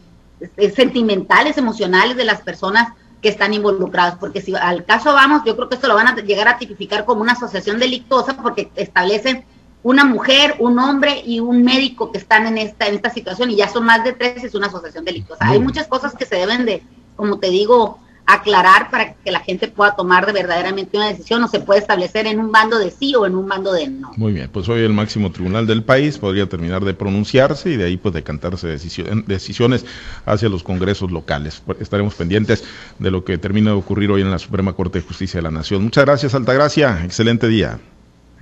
eh, 0.57 0.71
sentimentales, 0.71 1.57
emocionales 1.57 2.17
de 2.17 2.25
las 2.25 2.43
personas 2.43 2.93
que 3.23 3.29
están 3.31 3.55
involucradas, 3.55 4.17
porque 4.17 4.43
si 4.43 4.55
al 4.55 4.85
caso 4.85 5.13
vamos, 5.15 5.43
yo 5.47 5.57
creo 5.57 5.69
que 5.69 5.77
esto 5.77 5.89
lo 5.89 5.95
van 5.95 6.09
a 6.09 6.17
llegar 6.17 6.47
a 6.47 6.59
tipificar 6.59 7.07
como 7.07 7.23
una 7.23 7.33
asociación 7.33 7.79
delictuosa 7.79 8.37
porque 8.37 8.71
establecen 8.77 9.45
una 9.83 10.05
mujer, 10.05 10.57
un 10.59 10.79
hombre 10.79 11.23
y 11.25 11.41
un 11.41 11.63
médico 11.63 12.13
que 12.13 12.19
están 12.19 12.47
en 12.47 12.59
esta, 12.59 12.87
en 12.87 12.95
esta 12.97 13.11
situación 13.11 13.51
y 13.51 13.57
ya 13.57 13.69
son 13.69 13.85
más 13.85 14.05
de 14.05 14.13
tres, 14.13 14.45
es 14.45 14.55
una 14.55 14.67
asociación 14.67 15.05
delictuosa. 15.05 15.47
Hay 15.47 15.59
muchas 15.59 15.87
cosas 15.87 16.15
que 16.15 16.27
se 16.27 16.37
deben 16.37 16.65
de, 16.65 16.83
como 17.17 17.39
te 17.39 17.51
digo, 17.51 17.99
aclarar 18.27 18.91
para 18.91 19.15
que 19.15 19.31
la 19.31 19.41
gente 19.41 19.69
pueda 19.69 19.95
tomar 19.95 20.25
de 20.25 20.33
verdaderamente 20.33 20.97
una 20.97 21.09
decisión 21.09 21.43
o 21.43 21.49
se 21.49 21.61
puede 21.61 21.81
establecer 21.81 22.27
en 22.27 22.39
un 22.39 22.51
bando 22.51 22.79
de 22.79 22.91
sí 22.91 23.15
o 23.15 23.27
en 23.27 23.35
un 23.35 23.47
bando 23.47 23.73
de 23.73 23.89
no. 23.89 24.13
Muy 24.17 24.33
bien, 24.33 24.49
pues 24.51 24.69
hoy 24.69 24.81
el 24.81 24.93
máximo 24.93 25.31
tribunal 25.31 25.67
del 25.67 25.83
país 25.83 26.19
podría 26.19 26.49
terminar 26.49 26.85
de 26.85 26.95
pronunciarse 26.95 27.71
y 27.71 27.77
de 27.77 27.85
ahí 27.85 27.97
pues 27.97 28.15
decantarse 28.15 28.69
decisiones 28.69 29.85
hacia 30.25 30.49
los 30.49 30.63
congresos 30.63 31.11
locales. 31.11 31.63
Estaremos 31.81 32.15
pendientes 32.15 32.65
de 32.99 33.11
lo 33.11 33.25
que 33.25 33.37
termina 33.37 33.71
de 33.71 33.77
ocurrir 33.77 34.11
hoy 34.11 34.23
en 34.23 34.31
la 34.31 34.39
Suprema 34.39 34.73
Corte 34.73 35.01
de 35.01 35.07
Justicia 35.07 35.39
de 35.39 35.43
la 35.43 35.51
Nación. 35.51 35.85
Muchas 35.85 36.05
gracias, 36.05 36.35
Altagracia. 36.35 37.05
Excelente 37.05 37.47
día. 37.49 37.79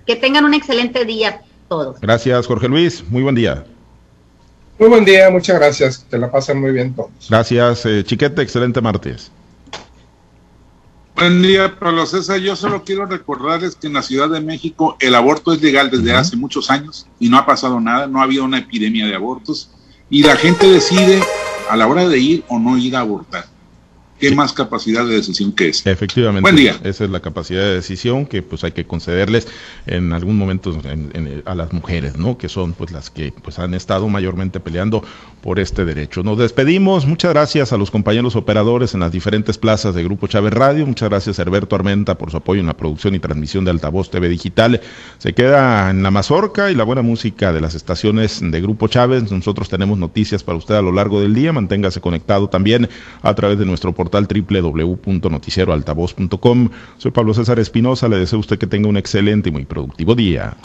Que 0.07 0.17
tengan 0.17 0.45
un 0.45 0.55
excelente 0.55 1.05
día 1.05 1.43
todos. 1.69 2.01
Gracias, 2.01 2.47
Jorge 2.47 2.69
Luis. 2.69 3.05
Muy 3.09 3.23
buen 3.23 3.35
día. 3.35 3.65
Muy 4.79 4.89
buen 4.89 5.05
día, 5.05 5.31
muchas 5.31 5.59
gracias. 5.59 6.07
Te 6.09 6.19
la 6.19 6.31
pasan 6.31 6.61
muy 6.61 6.73
bien 6.73 6.95
todos. 6.95 7.11
Gracias, 7.29 7.87
eh, 7.87 8.03
Chiquete. 8.05 8.43
Excelente 8.43 8.81
martes. 8.81 9.31
Buen 11.23 11.41
día, 11.41 11.79
Pablo 11.79 12.05
César. 12.05 12.41
Yo 12.41 12.57
solo 12.57 12.83
quiero 12.83 13.07
recordarles 13.07 13.77
que 13.77 13.87
en 13.87 13.93
la 13.93 14.03
Ciudad 14.03 14.29
de 14.29 14.41
México 14.41 14.97
el 14.99 15.15
aborto 15.15 15.53
es 15.53 15.63
legal 15.63 15.89
desde 15.89 16.13
hace 16.13 16.37
muchos 16.37 16.69
años 16.69 17.07
y 17.21 17.29
no 17.29 17.39
ha 17.39 17.47
pasado 17.47 17.79
nada, 17.79 18.09
no 18.09 18.19
ha 18.19 18.25
habido 18.25 18.45
una 18.45 18.59
epidemia 18.59 19.07
de 19.07 19.15
abortos 19.15 19.71
y 20.11 20.25
la 20.25 20.35
gente 20.35 20.67
decide 20.69 21.23
a 21.71 21.77
la 21.77 21.87
hora 21.87 22.09
de 22.09 22.19
ir 22.19 22.45
o 22.49 22.59
no 22.59 22.77
ir 22.77 22.97
a 22.97 23.01
abortar 23.03 23.52
qué 24.23 24.37
más 24.37 24.53
capacidad 24.53 25.05
de 25.05 25.17
decisión 25.17 25.51
que 25.51 25.71
es. 25.71 25.85
Efectivamente. 25.85 26.43
Buen 26.43 26.55
día. 26.55 26.79
Esa 26.85 27.05
es 27.05 27.11
la 27.11 27.19
capacidad 27.19 27.63
de 27.63 27.75
decisión 27.75 28.25
que 28.25 28.41
pues 28.41 28.63
hay 28.63 28.71
que 28.71 28.87
concederles 28.87 29.49
en 29.87 30.13
algún 30.13 30.39
momento 30.39 30.73
a 31.45 31.55
las 31.57 31.73
mujeres, 31.73 32.17
¿no? 32.17 32.39
Que 32.39 32.49
son 32.49 32.73
pues 32.73 32.93
las 32.93 33.11
que 33.11 33.33
pues 33.43 33.59
han 33.59 33.75
estado 33.75 34.09
mayormente 34.09 34.61
peleando 34.61 35.03
por 35.43 35.59
este 35.59 35.85
derecho. 35.85 36.23
Nos 36.23 36.39
despedimos. 36.39 37.05
Muchas 37.05 37.33
gracias 37.33 37.73
a 37.73 37.77
los 37.77 37.91
compañeros 37.91 38.37
operadores 38.37 38.95
en 38.95 39.01
las 39.01 39.11
diferentes 39.11 39.59
plazas 39.59 39.93
de 39.97 40.05
Grupo 40.05 40.29
Chávez 40.29 40.53
Radio. 40.53 40.87
Muchas 40.87 41.09
gracias 41.09 41.41
a 41.41 41.43
Herberto 41.43 41.75
Armenta 41.75 42.17
por 42.17 42.31
su 42.31 42.37
apoyo 42.37 42.61
en 42.61 42.69
la 42.69 42.77
producción 42.77 43.17
y 43.17 43.19
transmisión 43.19 43.65
de 43.65 43.73
Altavoz 43.73 44.09
TV 44.09 44.29
Digital. 44.29 44.81
Se 45.19 45.33
queda 45.33 45.91
en 45.91 46.05
la 46.05 46.13
mazorca 46.13 46.71
y 46.71 46.77
la 46.77 46.85
buena 46.85 47.03
música 47.03 47.53
de 47.53 47.61
las 47.61 47.75
estaciones 47.75 48.41
de 48.41 48.61
Grupo 48.61 48.87
Chávez. 48.87 49.33
Nosotros 49.33 49.69
tenemos 49.69 49.99
noticias 49.99 50.45
para 50.45 50.59
usted 50.59 50.77
a 50.77 50.83
lo 50.83 50.93
largo 50.93 51.21
del 51.21 51.35
día. 51.35 51.53
Manténgase 51.53 52.01
conectado 52.01 52.49
también 52.49 52.89
a 53.23 53.35
través 53.35 53.59
de 53.59 53.67
nuestro 53.67 53.93
portal 53.93 54.12
portal 54.13 54.29
www.noticieroaltavoz.com. 54.29 56.69
Soy 56.99 57.11
Pablo 57.11 57.35
César 57.35 57.59
Espinosa, 57.59 58.09
le 58.09 58.19
deseo 58.19 58.37
a 58.39 58.41
usted 58.41 58.59
que 58.59 58.67
tenga 58.67 58.89
un 58.89 58.97
excelente 58.97 59.49
y 59.49 59.53
muy 59.53 59.65
productivo 59.65 60.15
día. 60.15 60.57